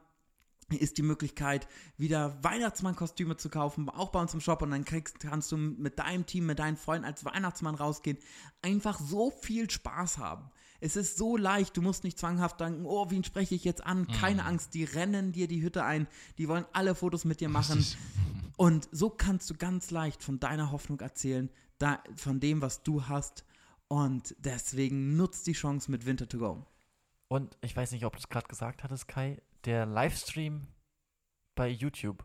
ist 0.71 0.99
die 0.99 1.03
Möglichkeit, 1.03 1.69
wieder 1.97 2.43
Weihnachtsmann-Kostüme 2.43 3.37
zu 3.37 3.49
kaufen, 3.49 3.89
auch 3.89 4.11
bei 4.11 4.21
uns 4.21 4.35
im 4.35 4.41
Shop. 4.41 4.63
Und 4.63 4.71
dann 4.71 4.85
kriegst, 4.85 5.21
kannst 5.21 5.53
du 5.53 5.57
mit 5.57 5.99
deinem 5.99 6.27
Team, 6.27 6.47
mit 6.47 6.59
deinen 6.59 6.77
Freunden 6.77 7.05
als 7.05 7.25
Weihnachtsmann 7.25 7.75
rausgehen. 7.75 8.19
Einfach 8.63 8.99
so 8.99 9.31
viel 9.31 9.71
Spaß 9.71 10.19
haben. 10.19 10.51
Es 10.81 10.97
ist 10.97 11.17
so 11.17 11.37
leicht, 11.37 11.77
du 11.77 11.83
musst 11.83 12.05
nicht 12.05 12.19
zwanghaft 12.19 12.61
denken, 12.61 12.85
oh, 12.85 13.11
wen 13.11 13.25
spreche 13.25 13.55
ich 13.55 13.65
jetzt 13.65 13.85
an? 13.87 14.07
Keine 14.07 14.45
Angst, 14.45 14.75
die 14.75 14.85
rennen 14.85 15.33
dir 15.33 15.49
die 15.49 15.63
Hütte 15.63 15.85
ein, 15.85 16.07
die 16.37 16.49
wollen 16.49 16.67
alle 16.73 16.95
Fotos 16.95 17.25
mit 17.25 17.41
dir 17.41 17.49
machen. 17.49 17.85
Und 18.57 18.89
so 18.93 19.09
kannst 19.09 19.49
du 19.51 19.55
ganz 19.55 19.91
leicht 19.91 20.23
von 20.23 20.41
deiner 20.41 20.71
Hoffnung 20.73 21.01
erzählen, 21.01 21.51
da, 21.79 22.03
von 22.17 22.39
dem, 22.41 22.61
was 22.61 22.83
du 22.83 23.09
hast. 23.09 23.45
Und 23.89 24.35
deswegen 24.39 25.17
nutzt 25.17 25.47
die 25.47 25.53
Chance 25.53 25.91
mit 25.91 26.07
Winter 26.07 26.29
to 26.29 26.39
Go. 26.39 26.67
Und 27.29 27.57
ich 27.63 27.75
weiß 27.75 27.93
nicht, 27.93 28.05
ob 28.05 28.13
du 28.13 28.19
es 28.19 28.29
gerade 28.29 28.47
gesagt 28.47 28.85
hattest, 28.85 29.09
Kai, 29.09 29.41
der 29.65 29.87
Livestream 29.87 30.67
bei 31.55 31.69
YouTube. 31.69 32.25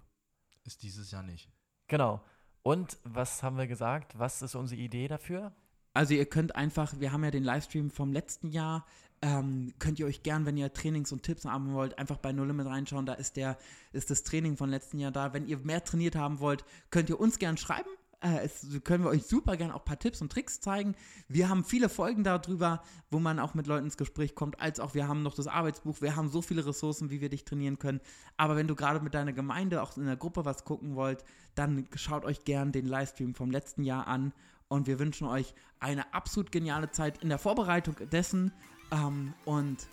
Ist 0.64 0.84
dieses 0.84 1.12
Jahr 1.12 1.24
nicht. 1.24 1.52
Genau. 1.88 2.22
Und 2.62 2.98
was 3.04 3.42
haben 3.42 3.58
wir 3.58 3.68
gesagt? 3.68 4.18
Was 4.18 4.42
ist 4.42 4.56
unsere 4.56 4.82
Idee 4.82 5.08
dafür? 5.08 5.54
Also 5.94 6.14
ihr 6.14 6.26
könnt 6.26 6.56
einfach, 6.56 7.00
wir 7.00 7.12
haben 7.12 7.24
ja 7.24 7.32
den 7.32 7.44
Livestream 7.44 7.90
vom 7.90 8.14
letzten 8.14 8.52
Jahr, 8.52 8.86
ähm, 9.22 9.74
könnt 9.80 10.00
ihr 10.00 10.06
euch 10.06 10.24
gern, 10.24 10.46
wenn 10.46 10.56
ihr 10.56 10.72
Trainings 10.72 11.12
und 11.12 11.24
Tipps 11.24 11.46
haben 11.46 11.74
wollt, 11.74 11.98
einfach 11.98 12.18
bei 12.18 12.32
No 12.32 12.46
Limit 12.46 12.68
reinschauen, 12.68 13.06
da 13.06 13.14
ist 13.14 13.38
der, 13.38 13.58
ist 13.92 14.10
das 14.10 14.24
Training 14.24 14.56
von 14.56 14.70
letzten 14.70 15.00
Jahr 15.00 15.12
da. 15.12 15.34
Wenn 15.34 15.48
ihr 15.48 15.58
mehr 15.58 15.84
trainiert 15.84 16.16
haben 16.16 16.40
wollt, 16.40 16.64
könnt 16.90 17.10
ihr 17.10 17.20
uns 17.20 17.40
gern 17.40 17.58
schreiben. 17.58 17.90
Äh, 18.22 18.40
es, 18.44 18.68
können 18.84 19.04
wir 19.04 19.10
euch 19.10 19.26
super 19.26 19.56
gerne 19.56 19.74
auch 19.74 19.80
ein 19.80 19.86
paar 19.86 20.00
Tipps 20.00 20.22
und 20.22 20.32
Tricks 20.32 20.60
zeigen. 20.60 20.96
Wir 21.28 21.50
haben 21.50 21.64
viele 21.64 21.90
Folgen 21.90 22.24
darüber, 22.24 22.82
wo 23.10 23.20
man 23.20 23.40
auch 23.40 23.54
mit 23.54 23.68
Leuten 23.68 23.86
ins 23.86 23.98
Gespräch 23.98 24.36
kommt, 24.36 24.60
als 24.62 24.80
auch 24.80 24.94
wir 24.94 25.08
haben 25.08 25.24
noch 25.24 25.36
das 25.36 25.48
Arbeitsbuch. 25.48 26.02
Wir 26.02 26.16
haben 26.16 26.30
so 26.30 26.42
viele 26.42 26.66
Ressourcen, 26.66 27.10
wie 27.10 27.22
wir 27.22 27.30
dich 27.30 27.46
trainieren 27.46 27.80
können. 27.80 28.02
Aber 28.38 28.56
wenn 28.56 28.68
du 28.68 28.76
gerade 28.76 29.00
mit 29.00 29.14
deiner 29.14 29.34
Gemeinde 29.34 29.82
auch 29.82 29.96
in 29.98 30.06
der 30.06 30.18
Gruppe 30.18 30.46
was 30.46 30.66
gucken 30.66 30.96
wollt, 30.96 31.24
dann 31.56 31.88
schaut 31.96 32.26
euch 32.26 32.44
gern 32.44 32.72
den 32.72 32.88
Livestream 32.88 33.36
vom 33.36 33.52
letzten 33.52 33.84
Jahr 33.84 34.08
an. 34.08 34.34
Und 34.68 34.86
wir 34.88 35.00
wünschen 35.00 35.28
euch 35.28 35.54
eine 35.80 36.14
absolut 36.14 36.52
geniale 36.52 36.92
Zeit 36.92 37.24
in 37.24 37.30
der 37.30 37.40
Vorbereitung 37.40 37.96
dessen. 38.12 38.52
Ähm, 38.92 39.34
und 39.46 39.88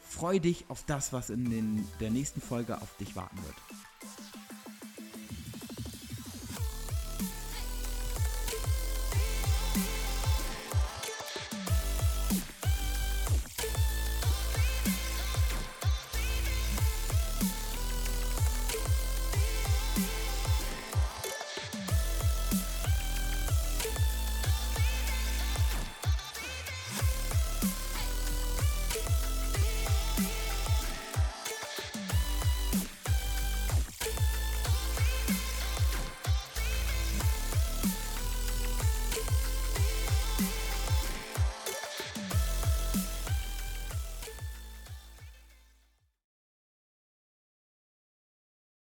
freu 0.00 0.38
dich 0.38 0.66
auf 0.68 0.84
das, 0.84 1.12
was 1.12 1.30
in 1.30 1.50
den, 1.50 1.88
der 2.00 2.10
nächsten 2.10 2.40
Folge 2.40 2.80
auf 2.80 2.96
dich 2.96 3.16
warten 3.16 3.38
wird. 3.38 3.56